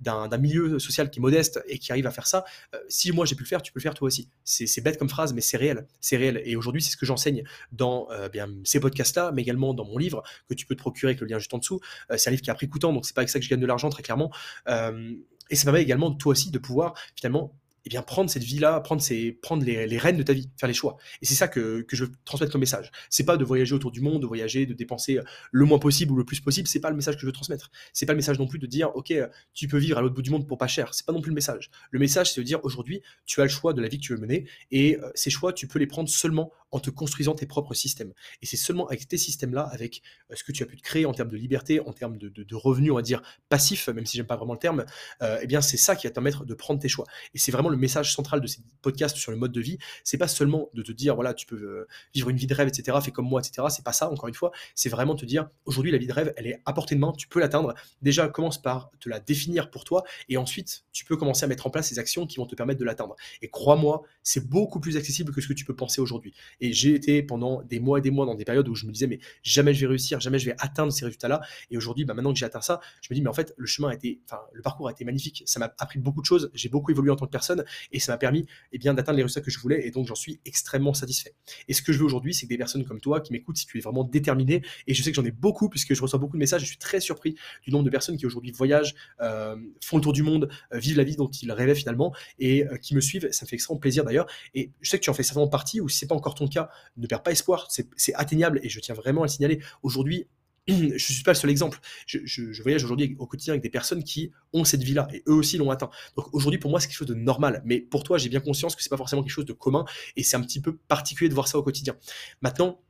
d'un 0.00 0.38
milieu 0.38 0.78
social 0.78 1.10
qui 1.10 1.18
est 1.18 1.22
modeste 1.22 1.62
et 1.68 1.78
qui 1.78 1.92
arrive 1.92 2.06
à 2.06 2.10
faire 2.10 2.26
ça, 2.26 2.44
euh, 2.74 2.78
si 2.88 3.12
moi 3.12 3.26
j'ai 3.26 3.34
pu 3.34 3.42
le 3.42 3.48
faire, 3.48 3.62
tu 3.62 3.72
peux 3.72 3.80
le 3.80 3.82
faire 3.82 3.94
toi 3.94 4.06
aussi. 4.06 4.28
C'est 4.44 4.80
bête 4.80 4.98
comme 4.98 5.08
phrase, 5.10 5.32
mais 5.32 5.40
c'est 5.40 5.56
réel. 5.56 5.86
C'est 6.00 6.16
réel. 6.16 6.42
Et 6.44 6.56
aujourd'hui, 6.56 6.82
c'est 6.82 6.90
ce 6.90 6.96
que 6.96 7.06
j'enseigne 7.06 7.44
dans 7.72 8.08
bien, 8.32 8.48
ces 8.64 8.80
podcasts-là, 8.80 9.32
mais 9.32 9.42
également 9.42 9.74
dans 9.74 9.84
mon 9.84 9.98
livre 9.98 10.22
que 10.48 10.54
tu 10.54 10.66
peux 10.66 10.74
te 10.74 10.80
procurer 10.80 11.10
avec 11.10 11.20
le 11.20 11.26
lien 11.26 11.38
juste 11.38 11.52
en 11.54 11.58
dessous. 11.58 11.80
c'est 12.16 12.28
un 12.28 12.30
livre 12.30 12.42
qui 12.42 12.50
a 12.50 12.54
pris 12.54 12.68
coûtant, 12.68 12.92
donc 12.92 13.06
c'est 13.06 13.14
pas 13.14 13.20
avec 13.20 13.28
ça 13.28 13.38
que 13.38 13.44
je 13.44 13.50
gagne 13.50 13.60
de 13.60 13.66
l'argent 13.66 13.88
très 13.90 14.02
clairement. 14.02 14.30
et 14.66 15.56
ça 15.56 15.64
permet 15.64 15.82
également 15.82 16.12
toi 16.12 16.32
aussi 16.32 16.50
de 16.50 16.58
pouvoir 16.58 16.94
finalement 17.16 17.54
eh 17.84 17.90
bien, 17.90 18.02
prendre 18.02 18.30
cette 18.30 18.44
vie-là, 18.44 18.80
prendre, 18.80 19.02
prendre 19.42 19.64
les, 19.64 19.98
rênes 19.98 20.16
de 20.16 20.22
ta 20.22 20.32
vie, 20.32 20.48
faire 20.58 20.68
les 20.68 20.74
choix. 20.74 20.96
Et 21.22 21.26
c'est 21.26 21.34
ça 21.34 21.48
que, 21.48 21.86
je 21.90 22.04
veux 22.04 22.12
transmettre 22.24 22.52
comme 22.52 22.60
message. 22.60 22.90
C'est 23.10 23.24
pas 23.24 23.36
de 23.36 23.44
voyager 23.44 23.74
autour 23.74 23.90
du 23.90 24.00
monde, 24.00 24.22
de 24.22 24.26
voyager, 24.26 24.66
de 24.66 24.72
dépenser 24.72 25.20
le 25.52 25.64
moins 25.64 25.78
possible 25.78 26.12
ou 26.12 26.16
le 26.16 26.24
plus 26.24 26.40
possible. 26.40 26.66
C'est 26.66 26.80
pas 26.80 26.90
le 26.90 26.96
message 26.96 27.16
que 27.16 27.20
je 27.20 27.26
veux 27.26 27.32
transmettre. 27.32 27.70
C'est 27.92 28.06
pas 28.06 28.12
le 28.12 28.18
message 28.18 28.38
non 28.38 28.46
plus 28.46 28.58
de 28.58 28.66
dire, 28.66 28.90
ok, 28.94 29.12
tu 29.52 29.68
peux 29.68 29.78
vivre 29.78 29.98
à 29.98 30.02
l'autre 30.02 30.14
bout 30.14 30.22
du 30.22 30.30
monde 30.30 30.46
pour 30.46 30.58
pas 30.58 30.66
cher. 30.66 30.94
C'est 30.94 31.04
pas 31.04 31.12
non 31.12 31.20
plus 31.20 31.30
le 31.30 31.34
message. 31.34 31.70
Le 31.90 31.98
message, 31.98 32.32
c'est 32.32 32.40
de 32.40 32.46
dire 32.46 32.60
aujourd'hui, 32.64 33.02
tu 33.26 33.40
as 33.40 33.44
le 33.44 33.50
choix 33.50 33.72
de 33.72 33.82
la 33.82 33.88
vie 33.88 33.98
que 33.98 34.04
tu 34.04 34.14
veux 34.14 34.20
mener, 34.20 34.46
et 34.70 34.98
euh, 34.98 35.10
ces 35.14 35.30
choix, 35.30 35.52
tu 35.52 35.66
peux 35.66 35.78
les 35.78 35.86
prendre 35.86 36.08
seulement 36.08 36.52
en 36.74 36.80
te 36.80 36.90
construisant 36.90 37.34
tes 37.36 37.46
propres 37.46 37.72
systèmes. 37.72 38.12
Et 38.42 38.46
c'est 38.46 38.56
seulement 38.56 38.88
avec 38.88 39.06
tes 39.06 39.16
systèmes-là, 39.16 39.62
avec 39.62 40.02
euh, 40.30 40.34
ce 40.34 40.42
que 40.42 40.50
tu 40.50 40.64
as 40.64 40.66
pu 40.66 40.76
te 40.76 40.82
créer 40.82 41.06
en 41.06 41.14
termes 41.14 41.28
de 41.28 41.36
liberté, 41.36 41.78
en 41.78 41.92
termes 41.92 42.18
de, 42.18 42.54
revenus, 42.54 42.90
on 42.90 42.96
va 42.96 43.02
dire 43.02 43.22
passifs, 43.48 43.88
même 43.88 44.06
si 44.06 44.16
j'aime 44.16 44.26
pas 44.26 44.36
vraiment 44.36 44.54
le 44.54 44.58
terme, 44.58 44.84
euh, 45.22 45.38
eh 45.40 45.46
bien, 45.46 45.60
c'est 45.60 45.76
ça 45.76 45.94
qui 45.94 46.08
va 46.08 46.10
te 46.10 46.14
permettre 46.14 46.44
de 46.44 46.54
prendre 46.54 46.80
tes 46.80 46.88
choix. 46.88 47.06
Et 47.32 47.38
c'est 47.38 47.52
vraiment 47.52 47.68
le 47.68 47.76
message 47.76 48.12
central 48.12 48.40
de 48.40 48.46
ces 48.48 48.58
podcasts 48.82 49.16
sur 49.16 49.30
le 49.30 49.36
mode 49.38 49.52
de 49.52 49.60
vie. 49.60 49.78
C'est 50.02 50.18
pas 50.18 50.26
seulement 50.26 50.68
de 50.74 50.82
te 50.82 50.90
dire, 50.90 51.14
voilà, 51.14 51.32
tu 51.32 51.46
peux 51.46 51.54
euh, 51.54 51.86
vivre 52.12 52.28
une 52.28 52.36
vie 52.36 52.48
de 52.48 52.54
rêve, 52.54 52.66
etc., 52.66 52.98
fais 53.00 53.12
comme 53.12 53.28
moi, 53.28 53.40
etc. 53.40 53.68
C'est 53.70 53.84
pas 53.84 53.92
ça, 53.92 54.10
encore 54.10 54.28
une 54.28 54.34
fois. 54.34 54.50
C'est 54.74 54.88
vraiment 54.88 55.14
te 55.14 55.24
dire, 55.24 55.48
aujourd'hui, 55.66 55.92
la 55.92 55.98
vie 55.98 56.08
de 56.08 56.12
rêve, 56.12 56.34
elle 56.36 56.48
est 56.48 56.60
à 56.64 56.72
portée 56.72 56.96
de 56.96 57.00
main, 57.00 57.12
tu 57.16 57.28
peux 57.28 57.38
l'atteindre. 57.38 57.74
Déjà, 58.02 58.26
commence 58.26 58.60
par 58.60 58.90
te 58.98 59.08
la 59.08 59.20
définir 59.20 59.70
pour 59.70 59.84
toi, 59.84 60.02
et 60.28 60.36
ensuite, 60.36 60.84
tu 60.90 61.04
peux 61.04 61.16
commencer 61.16 61.44
à 61.44 61.46
mettre 61.46 61.68
en 61.68 61.70
place 61.70 61.88
ces 61.88 62.00
actions 62.00 62.26
qui 62.26 62.38
vont 62.38 62.46
te 62.46 62.56
permettre 62.56 62.80
de 62.80 62.84
l'atteindre. 62.84 63.14
Et 63.42 63.48
crois-moi, 63.48 64.02
c'est 64.24 64.48
beaucoup 64.48 64.80
plus 64.80 64.96
accessible 64.96 65.32
que 65.32 65.40
ce 65.40 65.46
que 65.46 65.52
tu 65.52 65.64
peux 65.64 65.76
penser 65.76 66.00
aujourd'hui. 66.00 66.34
J'ai 66.72 66.94
été 66.94 67.22
pendant 67.22 67.62
des 67.62 67.80
mois 67.80 67.98
et 67.98 68.02
des 68.02 68.10
mois 68.10 68.26
dans 68.26 68.34
des 68.34 68.44
périodes 68.44 68.68
où 68.68 68.74
je 68.74 68.86
me 68.86 68.92
disais, 68.92 69.06
mais 69.06 69.18
jamais 69.42 69.74
je 69.74 69.80
vais 69.80 69.86
réussir, 69.86 70.20
jamais 70.20 70.38
je 70.38 70.46
vais 70.46 70.56
atteindre 70.58 70.92
ces 70.92 71.04
résultats-là. 71.04 71.40
Et 71.70 71.76
aujourd'hui, 71.76 72.04
bah, 72.04 72.14
maintenant 72.14 72.32
que 72.32 72.38
j'ai 72.38 72.46
atteint 72.46 72.60
ça, 72.60 72.80
je 73.02 73.08
me 73.10 73.14
dis, 73.14 73.22
mais 73.22 73.28
en 73.28 73.34
fait, 73.34 73.54
le 73.56 73.66
chemin 73.66 73.88
a 73.88 73.94
été, 73.94 74.20
enfin, 74.26 74.40
le 74.52 74.62
parcours 74.62 74.88
a 74.88 74.92
été 74.92 75.04
magnifique. 75.04 75.42
Ça 75.46 75.60
m'a 75.60 75.72
appris 75.78 75.98
beaucoup 75.98 76.20
de 76.20 76.26
choses. 76.26 76.50
J'ai 76.54 76.68
beaucoup 76.68 76.90
évolué 76.90 77.10
en 77.10 77.16
tant 77.16 77.26
que 77.26 77.30
personne 77.30 77.64
et 77.92 78.00
ça 78.00 78.12
m'a 78.12 78.18
permis 78.18 78.40
et 78.40 78.46
eh 78.72 78.78
bien, 78.78 78.94
d'atteindre 78.94 79.16
les 79.16 79.22
résultats 79.22 79.40
que 79.40 79.50
je 79.50 79.58
voulais. 79.58 79.86
Et 79.86 79.90
donc, 79.90 80.06
j'en 80.06 80.14
suis 80.14 80.40
extrêmement 80.44 80.94
satisfait. 80.94 81.34
Et 81.68 81.74
ce 81.74 81.82
que 81.82 81.92
je 81.92 81.98
veux 81.98 82.04
aujourd'hui, 82.04 82.34
c'est 82.34 82.46
que 82.46 82.50
des 82.50 82.58
personnes 82.58 82.84
comme 82.84 83.00
toi 83.00 83.20
qui 83.20 83.32
m'écoutent, 83.32 83.56
si 83.56 83.66
tu 83.66 83.78
es 83.78 83.80
vraiment 83.80 84.04
déterminé, 84.04 84.62
et 84.86 84.94
je 84.94 85.02
sais 85.02 85.10
que 85.10 85.16
j'en 85.16 85.24
ai 85.24 85.30
beaucoup 85.30 85.68
puisque 85.68 85.94
je 85.94 86.02
reçois 86.02 86.18
beaucoup 86.18 86.36
de 86.36 86.40
messages, 86.40 86.62
je 86.62 86.66
suis 86.66 86.78
très 86.78 87.00
surpris 87.00 87.34
du 87.62 87.70
nombre 87.70 87.84
de 87.84 87.90
personnes 87.90 88.16
qui 88.16 88.26
aujourd'hui 88.26 88.52
voyagent, 88.52 88.94
euh, 89.20 89.56
font 89.82 89.96
le 89.96 90.02
tour 90.02 90.12
du 90.12 90.22
monde, 90.22 90.48
euh, 90.72 90.78
vivent 90.78 90.96
la 90.96 91.04
vie 91.04 91.16
dont 91.16 91.28
ils 91.28 91.52
rêvaient 91.52 91.74
finalement 91.74 92.14
et 92.38 92.66
euh, 92.66 92.76
qui 92.76 92.94
me 92.94 93.00
suivent. 93.00 93.28
Ça 93.32 93.44
me 93.44 93.48
fait 93.48 93.56
extrêmement 93.56 93.80
plaisir 93.80 94.04
d'ailleurs. 94.04 94.26
Et 94.54 94.70
je 94.80 94.90
sais 94.90 94.98
que 94.98 95.04
tu 95.04 95.10
en 95.10 95.14
fais 95.14 95.22
certainement 95.22 95.48
partie 95.48 95.80
ou 95.80 95.88
si 95.88 95.98
c'est 95.98 96.06
pas 96.06 96.14
encore 96.14 96.34
ton 96.34 96.46
ne 96.96 97.06
perds 97.06 97.22
pas 97.22 97.32
espoir, 97.32 97.68
c'est 97.68 98.14
atteignable 98.14 98.60
et 98.62 98.68
je 98.68 98.80
tiens 98.80 98.94
vraiment 98.94 99.22
à 99.22 99.24
le 99.24 99.30
signaler. 99.30 99.60
Aujourd'hui, 99.82 100.28
je 100.68 100.92
ne 100.94 100.98
suis 100.98 101.22
pas 101.22 101.32
le 101.32 101.36
seul 101.36 101.50
exemple. 101.50 101.78
Je, 102.06 102.62
voyage 102.62 102.84
aujourd'hui 102.84 103.16
au 103.18 103.26
quotidien 103.26 103.52
avec 103.52 103.62
des 103.62 103.70
personnes 103.70 104.02
qui 104.02 104.32
ont 104.52 104.64
cette 104.64 104.82
vie-là 104.82 105.08
et 105.12 105.22
eux 105.28 105.34
aussi 105.34 105.58
l'ont 105.58 105.70
atteint. 105.70 105.90
Donc 106.16 106.32
aujourd'hui, 106.32 106.58
pour 106.58 106.70
moi, 106.70 106.80
c'est 106.80 106.88
quelque 106.88 106.96
chose 106.96 107.08
de 107.08 107.14
normal. 107.14 107.62
Mais 107.64 107.80
pour 107.80 108.02
toi, 108.02 108.18
j'ai 108.18 108.28
bien 108.28 108.40
conscience 108.40 108.74
que 108.74 108.82
c'est 108.82 108.88
pas 108.88 108.96
forcément 108.96 109.22
quelque 109.22 109.32
chose 109.32 109.44
de 109.44 109.52
commun 109.52 109.84
et 110.16 110.22
c'est 110.22 110.36
un 110.36 110.42
petit 110.42 110.60
peu 110.60 110.76
particulier 110.76 111.28
de 111.28 111.34
voir 111.34 111.48
ça 111.48 111.58
au 111.58 111.62
quotidien. 111.62 111.96
Maintenant, 112.40 112.80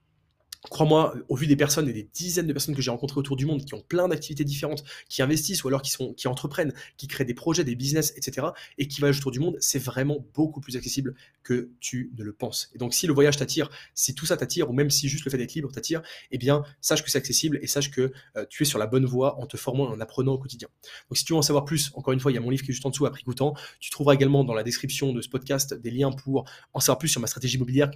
Crois-moi, 0.71 1.15
au 1.29 1.37
vu 1.37 1.47
des 1.47 1.57
personnes 1.57 1.89
et 1.89 1.93
des 1.93 2.09
dizaines 2.15 2.47
de 2.47 2.53
personnes 2.53 2.75
que 2.75 2.81
j'ai 2.81 2.91
rencontrées 2.91 3.19
autour 3.19 3.37
du 3.37 3.45
monde 3.45 3.65
qui 3.65 3.75
ont 3.75 3.83
plein 3.83 4.09
d'activités 4.09 4.45
différentes, 4.45 4.83
qui 5.09 5.21
investissent 5.21 5.63
ou 5.63 5.69
alors 5.69 5.83
qui, 5.83 5.91
sont, 5.91 6.15
qui 6.15 6.27
entreprennent, 6.27 6.73
qui 6.97 7.07
créent 7.07 7.27
des 7.27 7.35
projets, 7.35 7.65
des 7.65 7.75
business, 7.75 8.15
etc., 8.17 8.49
et 8.79 8.89
qui 8.89 9.01
voyagent 9.01 9.19
autour 9.19 9.31
du 9.31 9.41
monde, 9.41 9.57
c'est 9.61 9.79
vraiment 9.79 10.25
beaucoup 10.33 10.61
plus 10.61 10.77
accessible 10.77 11.15
que 11.43 11.71
tu 11.81 12.13
ne 12.17 12.25
le 12.25 12.33
penses. 12.33 12.71
Et 12.75 12.79
donc, 12.79 12.95
si 12.95 13.07
le 13.07 13.13
voyage 13.13 13.37
t'attire, 13.37 13.69
si 13.95 14.15
tout 14.15 14.25
ça 14.25 14.39
t'attire, 14.39 14.71
ou 14.71 14.73
même 14.73 14.89
si 14.89 15.09
juste 15.09 15.27
le 15.27 15.31
fait 15.31 15.37
d'être 15.37 15.53
libre 15.55 15.71
t'attire, 15.71 16.03
eh 16.31 16.39
bien, 16.39 16.65
sache 16.81 17.03
que 17.03 17.11
c'est 17.11 17.19
accessible 17.19 17.59
et 17.61 17.67
sache 17.67 17.91
que 17.91 18.13
euh, 18.37 18.47
tu 18.49 18.63
es 18.63 18.67
sur 18.67 18.79
la 18.79 18.87
bonne 18.87 19.05
voie 19.05 19.39
en 19.39 19.47
te 19.47 19.59
formant 19.59 19.91
et 19.91 19.97
en 19.97 20.01
apprenant 20.01 20.33
au 20.33 20.39
quotidien. 20.39 20.69
Donc, 21.11 21.19
si 21.19 21.25
tu 21.25 21.35
veux 21.35 21.39
en 21.39 21.43
savoir 21.43 21.67
plus, 21.67 21.91
encore 21.95 22.15
une 22.15 22.21
fois, 22.21 22.33
il 22.33 22.37
y 22.37 22.39
a 22.39 22.41
mon 22.41 22.51
livre 22.51 22.63
qui 22.63 22.71
est 22.71 22.75
juste 22.75 22.87
en 22.87 22.91
dessous 22.91 23.05
à 23.05 23.11
prix 23.11 23.23
coûtant. 23.23 23.55
Tu 23.81 23.91
trouveras 23.91 24.15
également 24.15 24.45
dans 24.45 24.55
la 24.55 24.63
description 24.63 25.13
de 25.13 25.21
ce 25.21 25.29
podcast 25.29 25.75
des 25.75 25.91
liens 25.91 26.11
pour 26.11 26.47
en 26.73 26.81
savoir 26.81 26.99
plus 26.99 27.09
sur 27.09 27.21
ma 27.21 27.27
stratégie 27.27 27.57
immobilière 27.57 27.91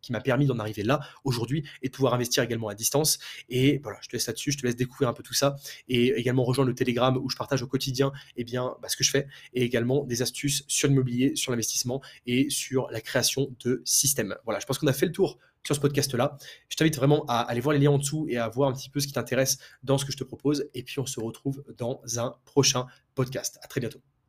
qui 0.00 0.12
m'a 0.12 0.20
permis 0.20 0.46
d'en 0.46 0.58
arriver 0.58 0.82
là 0.82 1.00
aujourd'hui 1.24 1.64
et 1.82 1.88
de 1.88 1.92
pouvoir 1.92 2.13
investir 2.14 2.42
également 2.42 2.68
à 2.68 2.74
distance. 2.74 3.18
Et 3.48 3.78
voilà, 3.82 3.98
je 4.02 4.08
te 4.08 4.16
laisse 4.16 4.26
là-dessus, 4.26 4.52
je 4.52 4.58
te 4.58 4.66
laisse 4.66 4.76
découvrir 4.76 5.08
un 5.08 5.12
peu 5.12 5.22
tout 5.22 5.34
ça 5.34 5.56
et 5.88 6.08
également 6.18 6.44
rejoindre 6.44 6.68
le 6.68 6.74
Telegram 6.74 7.16
où 7.16 7.28
je 7.28 7.36
partage 7.36 7.62
au 7.62 7.66
quotidien 7.66 8.12
eh 8.36 8.44
bien, 8.44 8.74
bah, 8.80 8.88
ce 8.88 8.96
que 8.96 9.04
je 9.04 9.10
fais 9.10 9.26
et 9.52 9.62
également 9.62 10.04
des 10.04 10.22
astuces 10.22 10.64
sur 10.68 10.88
l'immobilier, 10.88 11.36
sur 11.36 11.52
l'investissement 11.52 12.02
et 12.26 12.48
sur 12.50 12.90
la 12.90 13.00
création 13.00 13.54
de 13.64 13.82
systèmes. 13.84 14.36
Voilà, 14.44 14.60
je 14.60 14.66
pense 14.66 14.78
qu'on 14.78 14.86
a 14.86 14.92
fait 14.92 15.06
le 15.06 15.12
tour 15.12 15.38
sur 15.64 15.74
ce 15.74 15.80
podcast-là. 15.80 16.36
Je 16.68 16.76
t'invite 16.76 16.96
vraiment 16.96 17.24
à 17.26 17.40
aller 17.40 17.60
voir 17.60 17.74
les 17.74 17.80
liens 17.80 17.92
en 17.92 17.98
dessous 17.98 18.26
et 18.28 18.36
à 18.36 18.48
voir 18.48 18.68
un 18.68 18.72
petit 18.72 18.90
peu 18.90 19.00
ce 19.00 19.06
qui 19.06 19.12
t'intéresse 19.12 19.58
dans 19.82 19.98
ce 19.98 20.04
que 20.04 20.12
je 20.12 20.18
te 20.18 20.24
propose. 20.24 20.68
Et 20.74 20.82
puis 20.82 20.98
on 21.00 21.06
se 21.06 21.20
retrouve 21.20 21.64
dans 21.76 22.00
un 22.18 22.34
prochain 22.44 22.86
podcast. 23.14 23.58
À 23.62 23.68
très 23.68 23.80
bientôt. 23.80 24.13